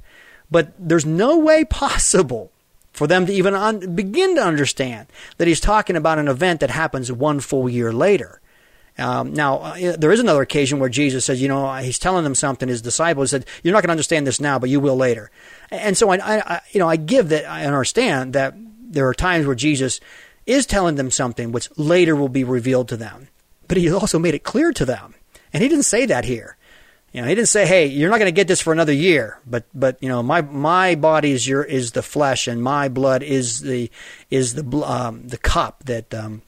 But 0.54 0.72
there's 0.78 1.04
no 1.04 1.36
way 1.36 1.64
possible 1.64 2.52
for 2.92 3.08
them 3.08 3.26
to 3.26 3.32
even 3.32 3.54
un- 3.54 3.96
begin 3.96 4.36
to 4.36 4.40
understand 4.40 5.08
that 5.36 5.48
he's 5.48 5.58
talking 5.58 5.96
about 5.96 6.20
an 6.20 6.28
event 6.28 6.60
that 6.60 6.70
happens 6.70 7.10
one 7.10 7.40
full 7.40 7.68
year 7.68 7.92
later. 7.92 8.40
Um, 8.96 9.32
now, 9.32 9.56
uh, 9.56 9.96
there 9.98 10.12
is 10.12 10.20
another 10.20 10.42
occasion 10.42 10.78
where 10.78 10.88
Jesus 10.88 11.24
says, 11.24 11.42
you 11.42 11.48
know, 11.48 11.74
he's 11.78 11.98
telling 11.98 12.22
them 12.22 12.36
something. 12.36 12.68
His 12.68 12.82
disciples 12.82 13.32
said, 13.32 13.46
"You're 13.64 13.72
not 13.72 13.82
going 13.82 13.88
to 13.88 13.94
understand 13.94 14.28
this 14.28 14.40
now, 14.40 14.60
but 14.60 14.70
you 14.70 14.78
will 14.78 14.94
later." 14.94 15.32
And 15.72 15.96
so, 15.96 16.08
I, 16.10 16.18
I, 16.22 16.60
you 16.70 16.78
know, 16.78 16.88
I 16.88 16.94
give 16.94 17.30
that 17.30 17.50
I 17.50 17.64
understand 17.64 18.32
that 18.34 18.54
there 18.80 19.08
are 19.08 19.14
times 19.14 19.46
where 19.46 19.56
Jesus 19.56 19.98
is 20.46 20.66
telling 20.66 20.94
them 20.94 21.10
something 21.10 21.50
which 21.50 21.68
later 21.76 22.14
will 22.14 22.28
be 22.28 22.44
revealed 22.44 22.86
to 22.90 22.96
them, 22.96 23.26
but 23.66 23.76
he 23.76 23.90
also 23.90 24.20
made 24.20 24.34
it 24.34 24.44
clear 24.44 24.70
to 24.70 24.84
them, 24.84 25.16
and 25.52 25.64
he 25.64 25.68
didn't 25.68 25.82
say 25.82 26.06
that 26.06 26.26
here. 26.26 26.56
You 27.14 27.22
know, 27.22 27.28
he 27.28 27.34
didn't 27.36 27.48
say, 27.48 27.64
"Hey, 27.64 27.86
you're 27.86 28.10
not 28.10 28.18
going 28.18 28.26
to 28.26 28.32
get 28.32 28.48
this 28.48 28.60
for 28.60 28.72
another 28.72 28.92
year," 28.92 29.38
but 29.46 29.64
but 29.72 30.02
you 30.02 30.08
know, 30.08 30.20
my 30.20 30.42
my 30.42 30.96
body 30.96 31.30
is 31.30 31.46
your 31.46 31.62
is 31.62 31.92
the 31.92 32.02
flesh, 32.02 32.48
and 32.48 32.60
my 32.60 32.88
blood 32.88 33.22
is 33.22 33.60
the 33.60 33.88
is 34.30 34.54
the 34.54 34.84
um, 34.84 35.28
the 35.28 35.38
cup 35.38 35.84
that 35.84 36.12
um, 36.12 36.42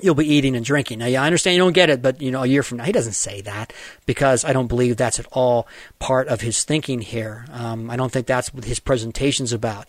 you'll 0.00 0.14
be 0.14 0.32
eating 0.32 0.54
and 0.54 0.64
drinking. 0.64 1.00
Now, 1.00 1.06
yeah, 1.06 1.20
I 1.20 1.26
understand 1.26 1.56
you 1.56 1.62
don't 1.62 1.72
get 1.72 1.90
it, 1.90 2.00
but 2.00 2.22
you 2.22 2.30
know, 2.30 2.44
a 2.44 2.46
year 2.46 2.62
from 2.62 2.78
now, 2.78 2.84
he 2.84 2.92
doesn't 2.92 3.14
say 3.14 3.40
that 3.40 3.72
because 4.06 4.44
I 4.44 4.52
don't 4.52 4.68
believe 4.68 4.96
that's 4.96 5.18
at 5.18 5.26
all 5.32 5.66
part 5.98 6.28
of 6.28 6.42
his 6.42 6.62
thinking 6.62 7.00
here. 7.00 7.46
Um, 7.50 7.90
I 7.90 7.96
don't 7.96 8.12
think 8.12 8.28
that's 8.28 8.54
what 8.54 8.64
his 8.64 8.78
presentation's 8.78 9.52
about. 9.52 9.88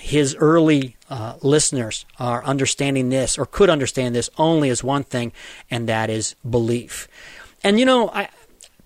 His 0.00 0.34
early 0.34 0.96
uh, 1.08 1.36
listeners 1.42 2.06
are 2.18 2.42
understanding 2.42 3.10
this 3.10 3.38
or 3.38 3.46
could 3.46 3.70
understand 3.70 4.16
this 4.16 4.30
only 4.36 4.68
as 4.68 4.82
one 4.82 5.04
thing, 5.04 5.32
and 5.70 5.88
that 5.88 6.10
is 6.10 6.34
belief. 6.48 7.06
And 7.62 7.78
you 7.78 7.86
know, 7.86 8.08
I, 8.08 8.30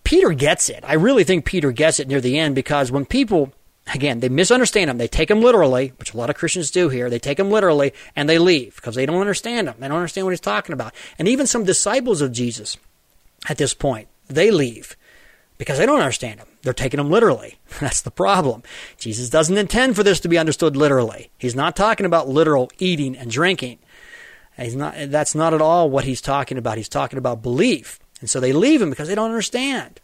Peter 0.04 0.30
gets 0.30 0.68
it. 0.68 0.84
I 0.86 0.94
really 0.94 1.24
think 1.24 1.44
Peter 1.44 1.72
gets 1.72 1.98
it 1.98 2.08
near 2.08 2.20
the 2.20 2.38
end 2.38 2.54
because 2.54 2.92
when 2.92 3.06
people, 3.06 3.52
again, 3.92 4.20
they 4.20 4.28
misunderstand 4.28 4.90
him, 4.90 4.98
they 4.98 5.08
take 5.08 5.30
him 5.30 5.40
literally, 5.40 5.92
which 5.98 6.12
a 6.12 6.16
lot 6.16 6.30
of 6.30 6.36
Christians 6.36 6.70
do 6.70 6.90
here. 6.90 7.08
They 7.10 7.18
take 7.18 7.40
him 7.40 7.50
literally 7.50 7.92
and 8.14 8.28
they 8.28 8.38
leave 8.38 8.76
because 8.76 8.94
they 8.94 9.06
don't 9.06 9.20
understand 9.20 9.68
him. 9.68 9.74
They 9.78 9.88
don't 9.88 9.96
understand 9.96 10.26
what 10.26 10.32
he's 10.32 10.40
talking 10.40 10.74
about. 10.74 10.94
And 11.18 11.26
even 11.26 11.46
some 11.46 11.64
disciples 11.64 12.20
of 12.20 12.32
Jesus 12.32 12.76
at 13.48 13.58
this 13.58 13.74
point, 13.74 14.08
they 14.28 14.50
leave 14.50 14.96
because 15.56 15.78
they 15.78 15.86
don't 15.86 16.00
understand 16.00 16.40
him. 16.40 16.48
They're 16.62 16.72
taking 16.72 17.00
him 17.00 17.10
literally. 17.10 17.58
That's 17.80 18.02
the 18.02 18.10
problem. 18.10 18.62
Jesus 18.98 19.30
doesn't 19.30 19.56
intend 19.56 19.96
for 19.96 20.02
this 20.02 20.20
to 20.20 20.28
be 20.28 20.38
understood 20.38 20.76
literally. 20.76 21.30
He's 21.38 21.54
not 21.54 21.76
talking 21.76 22.06
about 22.06 22.28
literal 22.28 22.70
eating 22.78 23.16
and 23.16 23.30
drinking. 23.30 23.78
He's 24.56 24.76
not, 24.76 24.94
that's 25.08 25.34
not 25.34 25.52
at 25.52 25.60
all 25.60 25.90
what 25.90 26.04
he's 26.04 26.20
talking 26.20 26.58
about. 26.58 26.76
He's 26.76 26.88
talking 26.88 27.18
about 27.18 27.42
belief. 27.42 27.98
And 28.24 28.30
so 28.30 28.40
they 28.40 28.54
leave 28.54 28.80
him 28.80 28.88
because 28.88 29.06
they 29.06 29.14
don't 29.14 29.28
understand. 29.28 30.00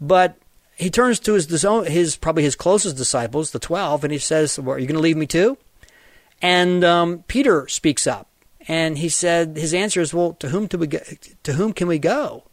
But 0.00 0.38
he 0.76 0.90
turns 0.90 1.18
to 1.18 1.32
his, 1.32 1.46
his 1.88 2.14
probably 2.14 2.44
his 2.44 2.54
closest 2.54 2.96
disciples, 2.96 3.50
the 3.50 3.58
12, 3.58 4.04
and 4.04 4.12
he 4.12 4.18
says, 4.20 4.60
well, 4.60 4.76
Are 4.76 4.78
you 4.78 4.86
going 4.86 4.94
to 4.94 5.02
leave 5.02 5.16
me 5.16 5.26
too? 5.26 5.58
And 6.40 6.84
um, 6.84 7.24
Peter 7.26 7.66
speaks 7.66 8.06
up. 8.06 8.28
And 8.68 8.96
he 8.98 9.08
said, 9.08 9.56
his 9.56 9.74
answer 9.74 10.00
is, 10.00 10.14
Well, 10.14 10.34
to 10.34 10.50
whom, 10.50 10.68
to, 10.68 10.78
we 10.78 10.86
go, 10.86 11.00
to 11.42 11.54
whom 11.54 11.72
can 11.72 11.88
we 11.88 11.98
go? 11.98 12.44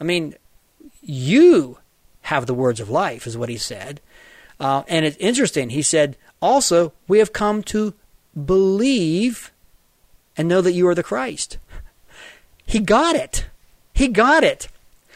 I 0.00 0.04
mean, 0.04 0.36
you 1.02 1.78
have 2.20 2.46
the 2.46 2.54
words 2.54 2.78
of 2.78 2.88
life, 2.88 3.26
is 3.26 3.36
what 3.36 3.48
he 3.48 3.56
said. 3.56 4.00
Uh, 4.60 4.84
and 4.86 5.04
it's 5.04 5.16
interesting. 5.16 5.70
He 5.70 5.82
said, 5.82 6.16
Also, 6.40 6.92
we 7.08 7.18
have 7.18 7.32
come 7.32 7.64
to 7.64 7.92
believe 8.46 9.50
and 10.36 10.46
know 10.46 10.60
that 10.60 10.74
you 10.74 10.86
are 10.86 10.94
the 10.94 11.02
Christ. 11.02 11.58
He 12.64 12.78
got 12.78 13.16
it. 13.16 13.46
He 13.98 14.06
got 14.06 14.44
it. 14.44 14.68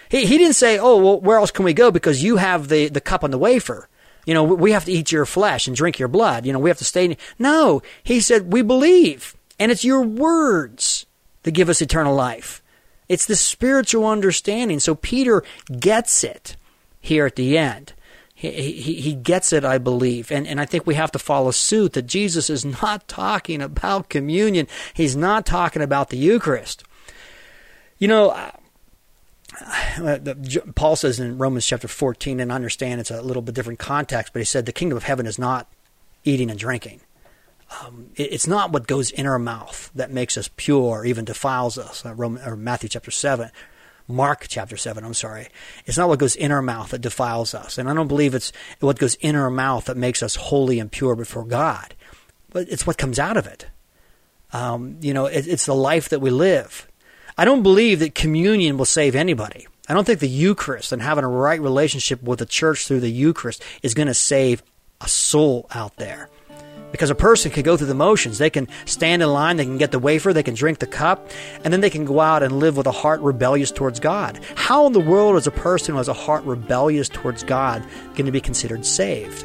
He, 0.09 0.27
he 0.27 0.39
didn't 0.39 0.57
say, 0.57 0.77
oh, 0.77 0.97
well, 0.97 1.21
where 1.21 1.39
else 1.39 1.53
can 1.53 1.65
we 1.65 1.73
go 1.73 1.93
because 1.93 2.21
you 2.21 2.39
have 2.39 2.67
the, 2.67 2.89
the 2.89 3.01
cup 3.01 3.23
and 3.23 3.33
the 3.33 3.39
wafer. 3.39 3.89
You 4.27 4.35
know, 4.35 4.43
we 4.43 4.73
have 4.73 4.87
to 4.87 4.93
eat 4.93 5.13
your 5.13 5.25
flesh 5.25 5.69
and 5.69 5.77
drink 5.77 6.01
your 6.01 6.09
blood. 6.09 6.45
You 6.45 6.53
know, 6.53 6.59
we 6.59 6.69
have 6.69 6.79
to 6.79 6.85
stay. 6.85 7.05
In... 7.05 7.17
No, 7.39 7.81
he 8.03 8.19
said, 8.19 8.53
we 8.53 8.61
believe. 8.61 9.37
And 9.61 9.71
it's 9.71 9.85
your 9.85 10.03
words 10.03 11.07
that 11.45 11.53
give 11.53 11.69
us 11.69 11.81
eternal 11.81 12.13
life. 12.13 12.61
It's 13.09 13.25
the 13.25 13.37
spiritual 13.37 14.05
understanding. 14.05 14.81
So 14.81 14.97
Peter 14.97 15.45
gets 15.79 16.25
it 16.25 16.57
here 17.01 17.25
at 17.25 17.37
the 17.37 17.57
end. 17.57 17.93
He, 18.35 18.51
he, 18.51 18.95
he 18.95 19.15
gets 19.15 19.53
it, 19.53 19.65
I 19.65 19.79
believe. 19.79 20.33
And, 20.33 20.45
and 20.45 20.61
I 20.61 20.65
think 20.65 20.89
we 20.89 20.97
have 20.97 21.13
to 21.13 21.21
follow 21.21 21.53
suit 21.53 21.93
that 21.93 22.09
Jesus 22.09 22.51
is 22.51 22.65
not 22.83 23.07
talking 23.07 23.63
about 23.63 24.09
communion. 24.09 24.67
He's 24.93 25.15
not 25.15 25.47
talking 25.47 25.83
about 25.83 26.11
the 26.11 26.19
Eucharist. 26.19 26.83
You 28.01 28.09
know, 28.09 28.51
Paul 30.75 30.97
says 30.97 31.21
in 31.21 31.39
Romans 31.39 31.67
chapter 31.67 31.89
14, 31.89 32.41
and 32.41 32.53
I 32.53 32.57
understand 32.57 33.01
it's 33.01 33.11
a 33.11 33.23
little 33.23 33.43
bit 33.43 33.55
different 33.55 33.79
context, 33.79 34.33
but 34.33 34.41
he 34.41 34.45
said 34.45 34.67
the 34.67 34.73
kingdom 34.73 34.97
of 34.97 35.05
heaven 35.05 35.27
is 35.27 35.39
not 35.39 35.71
eating 36.25 36.51
and 36.51 36.59
drinking. 36.59 37.01
Um, 37.81 38.11
it, 38.17 38.33
it's 38.33 38.47
not 38.47 38.73
what 38.73 38.87
goes 38.87 39.11
in 39.11 39.27
our 39.27 39.39
mouth 39.39 39.91
that 39.95 40.11
makes 40.11 40.37
us 40.37 40.51
pure 40.57 40.83
or 40.83 41.05
even 41.05 41.25
defiles 41.25 41.79
us. 41.79 42.05
Uh, 42.05 42.15
Roman, 42.15 42.43
or 42.47 42.57
Matthew 42.57 42.89
chapter 42.89 43.11
7. 43.11 43.51
Mark 44.09 44.47
chapter 44.49 44.77
7, 44.77 45.05
I'm 45.05 45.15
sorry. 45.15 45.49
It's 45.87 45.97
not 45.97 46.09
what 46.09 46.19
goes 46.19 46.35
in 46.35 46.51
our 46.51 46.61
mouth 46.61 46.91
that 46.91 47.01
defiles 47.01 47.55
us. 47.55 47.79
And 47.79 47.89
I 47.89 47.95
don't 47.95 48.09
believe 48.09 48.35
it's 48.35 48.53
what 48.81 48.99
goes 48.99 49.15
in 49.17 49.37
our 49.37 49.51
mouth 49.51 49.87
that 49.87 49.97
makes 49.97 50.23
us 50.23 50.35
holy 50.35 50.81
and 50.81 50.91
pure 50.91 51.15
before 51.15 51.45
God. 51.45 51.95
But 52.51 52.69
it's 52.69 52.87
what 52.87 52.99
comes 52.99 53.19
out 53.19 53.37
of 53.37 53.47
it. 53.47 53.67
Um, 54.53 54.99
you 55.01 55.15
know, 55.15 55.27
it, 55.27 55.47
it's 55.47 55.67
the 55.67 55.75
life 55.75 56.11
that 56.11 56.21
we 56.21 56.31
live. 56.31 56.89
I 57.43 57.45
don't 57.45 57.65
believe 57.65 57.99
that 57.99 58.15
communion 58.15 58.79
will 58.79 58.85
save 58.85 59.17
anybody. 59.17 59.67
I 59.89 59.95
don't 59.95 60.05
think 60.05 60.21
the 60.21 60.29
Eucharist 60.29 60.93
and 60.93 61.03
having 61.03 61.25
a 61.25 61.29
right 61.29 61.61
relationship 61.61 62.23
with 62.23 62.39
the 62.39 62.47
church 62.47 62.87
through 62.87 63.01
the 63.01 63.11
Eucharist 63.11 63.65
is 63.83 63.95
going 63.95 64.07
to 64.07 64.15
save 64.15 64.63
a 65.01 65.09
soul 65.09 65.67
out 65.75 65.97
there. 65.97 66.31
Because 66.93 67.11
a 67.11 67.17
person 67.17 67.51
can 67.51 67.65
go 67.65 67.77
through 67.77 67.89
the 67.89 67.97
motions. 67.97 68.39
They 68.39 68.49
can 68.49 68.69
stand 68.85 69.23
in 69.23 69.29
line, 69.33 69.57
they 69.57 69.65
can 69.65 69.77
get 69.77 69.91
the 69.91 69.99
wafer, 69.99 70.33
they 70.33 70.45
can 70.45 70.55
drink 70.55 70.79
the 70.79 70.87
cup, 70.87 71.31
and 71.65 71.73
then 71.73 71.81
they 71.81 71.91
can 71.91 72.05
go 72.05 72.21
out 72.21 72.45
and 72.45 72.61
live 72.61 72.77
with 72.77 72.87
a 72.87 72.93
heart 72.93 73.21
rebellious 73.23 73.73
towards 73.73 73.99
God. 73.99 74.39
How 74.55 74.87
in 74.87 74.93
the 74.93 75.01
world 75.01 75.35
is 75.35 75.49
a 75.49 75.51
person 75.51 75.95
who 75.95 75.99
has 75.99 76.07
a 76.07 76.13
heart 76.13 76.45
rebellious 76.45 77.09
towards 77.09 77.43
God 77.43 77.85
going 78.15 78.27
to 78.27 78.31
be 78.31 78.41
considered 78.41 78.87
saved? 78.87 79.45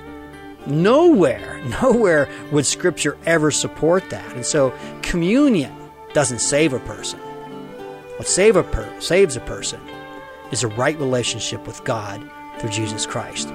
Nowhere, 0.68 1.60
nowhere 1.82 2.30
would 2.52 2.68
Scripture 2.68 3.18
ever 3.26 3.50
support 3.50 4.08
that. 4.12 4.36
And 4.36 4.46
so 4.46 4.72
communion 5.02 5.76
doesn't 6.14 6.42
save 6.42 6.74
a 6.74 6.80
person. 6.82 7.20
What 8.18 8.28
save 8.28 8.56
a 8.56 8.64
per- 8.64 9.00
saves 9.00 9.36
a 9.36 9.42
person 9.42 9.80
is 10.52 10.64
a 10.64 10.68
right 10.68 10.98
relationship 10.98 11.68
with 11.68 11.84
God 11.84 12.20
through 12.58 12.72
Jesus 12.72 13.06
Christ 13.06 13.48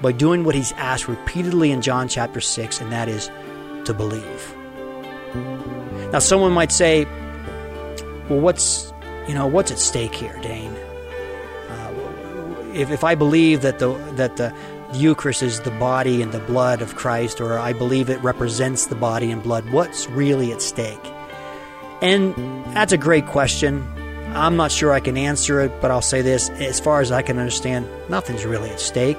by 0.00 0.12
doing 0.12 0.44
what 0.44 0.54
he's 0.54 0.70
asked 0.72 1.08
repeatedly 1.08 1.72
in 1.72 1.82
John 1.82 2.06
chapter 2.06 2.40
6, 2.40 2.80
and 2.80 2.92
that 2.92 3.08
is 3.08 3.30
to 3.84 3.92
believe. 3.92 4.54
Now, 6.12 6.20
someone 6.20 6.52
might 6.52 6.70
say, 6.70 7.04
well, 8.28 8.38
what's, 8.38 8.92
you 9.26 9.34
know, 9.34 9.48
what's 9.48 9.72
at 9.72 9.78
stake 9.80 10.14
here, 10.14 10.38
Dane? 10.40 10.72
Uh, 11.68 12.54
if, 12.74 12.90
if 12.90 13.02
I 13.02 13.16
believe 13.16 13.62
that 13.62 13.80
the, 13.80 13.94
that 14.12 14.36
the, 14.36 14.54
the 14.92 14.98
Eucharist 14.98 15.42
is 15.42 15.62
the 15.62 15.72
body 15.72 16.22
and 16.22 16.30
the 16.30 16.38
blood 16.38 16.80
of 16.80 16.94
Christ, 16.94 17.40
or 17.40 17.58
I 17.58 17.72
believe 17.72 18.08
it 18.08 18.22
represents 18.22 18.86
the 18.86 18.94
body 18.94 19.32
and 19.32 19.42
blood, 19.42 19.68
what's 19.70 20.08
really 20.08 20.52
at 20.52 20.62
stake? 20.62 21.04
And 22.02 22.36
that's 22.66 22.92
a 22.92 22.98
great 22.98 23.26
question. 23.26 23.84
I'm 24.36 24.56
not 24.56 24.70
sure 24.70 24.92
I 24.92 25.00
can 25.00 25.16
answer 25.16 25.60
it, 25.60 25.80
but 25.80 25.90
I'll 25.90 26.02
say 26.02 26.20
this 26.20 26.50
as 26.50 26.78
far 26.78 27.00
as 27.00 27.10
I 27.10 27.22
can 27.22 27.38
understand, 27.38 27.88
nothing's 28.10 28.44
really 28.44 28.68
at 28.68 28.80
stake. 28.80 29.18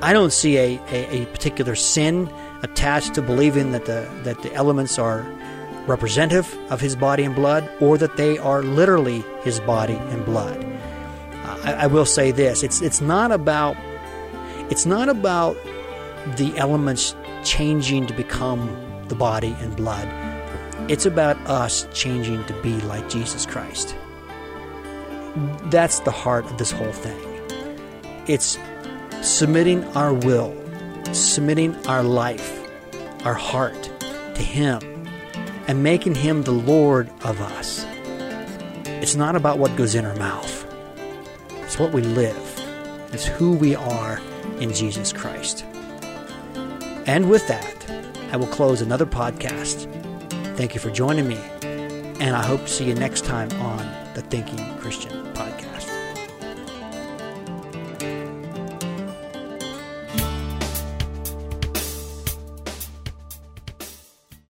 I 0.00 0.12
don't 0.12 0.32
see 0.32 0.56
a, 0.58 0.80
a, 0.90 1.22
a, 1.22 1.26
particular 1.26 1.74
sin 1.74 2.30
attached 2.62 3.14
to 3.14 3.22
believing 3.22 3.72
that 3.72 3.86
the, 3.86 4.08
that 4.22 4.42
the 4.42 4.52
elements 4.54 4.96
are 4.98 5.26
representative 5.86 6.56
of 6.70 6.80
his 6.80 6.94
body 6.94 7.24
and 7.24 7.34
blood 7.34 7.68
or 7.80 7.98
that 7.98 8.16
they 8.16 8.38
are 8.38 8.62
literally 8.62 9.24
his 9.42 9.58
body 9.60 9.94
and 9.94 10.24
blood. 10.24 10.64
I, 11.64 11.72
I 11.72 11.86
will 11.88 12.06
say 12.06 12.30
this 12.30 12.62
it's, 12.62 12.80
it's 12.80 13.00
not 13.00 13.32
about 13.32 13.76
it's 14.70 14.86
not 14.86 15.08
about 15.08 15.56
the 16.36 16.56
elements 16.56 17.16
changing 17.42 18.06
to 18.06 18.14
become 18.14 18.68
the 19.08 19.14
body 19.14 19.56
and 19.60 19.76
blood. 19.76 20.08
It's 20.90 21.06
about 21.06 21.36
us 21.46 21.88
changing 21.92 22.44
to 22.44 22.62
be 22.62 22.80
like 22.82 23.08
Jesus 23.08 23.46
Christ. 23.46 23.96
That's 25.64 26.00
the 26.00 26.10
heart 26.10 26.44
of 26.46 26.58
this 26.58 26.70
whole 26.70 26.92
thing. 26.92 27.18
It's 28.26 28.58
submitting 29.20 29.84
our 29.96 30.12
will, 30.12 30.54
submitting 31.12 31.74
our 31.86 32.02
life, 32.02 32.60
our 33.24 33.34
heart 33.34 33.90
to 34.00 34.42
Him, 34.42 34.80
and 35.66 35.82
making 35.82 36.14
Him 36.14 36.42
the 36.42 36.52
Lord 36.52 37.08
of 37.24 37.40
us. 37.40 37.84
It's 38.86 39.16
not 39.16 39.34
about 39.34 39.58
what 39.58 39.76
goes 39.76 39.94
in 39.94 40.04
our 40.04 40.16
mouth, 40.16 40.64
it's 41.62 41.78
what 41.78 41.92
we 41.92 42.02
live, 42.02 42.60
it's 43.12 43.26
who 43.26 43.52
we 43.52 43.74
are 43.74 44.20
in 44.60 44.72
Jesus 44.72 45.12
Christ. 45.12 45.64
And 47.06 47.28
with 47.28 47.46
that, 47.48 47.90
I 48.32 48.36
will 48.36 48.46
close 48.46 48.80
another 48.80 49.06
podcast. 49.06 49.90
Thank 50.56 50.74
you 50.74 50.80
for 50.80 50.90
joining 50.90 51.28
me, 51.28 51.38
and 52.20 52.36
I 52.36 52.44
hope 52.44 52.62
to 52.62 52.68
see 52.68 52.86
you 52.86 52.94
next 52.94 53.24
time 53.24 53.50
on 53.60 54.03
The 54.14 54.22
Thinking 54.22 54.78
Christian. 54.78 55.33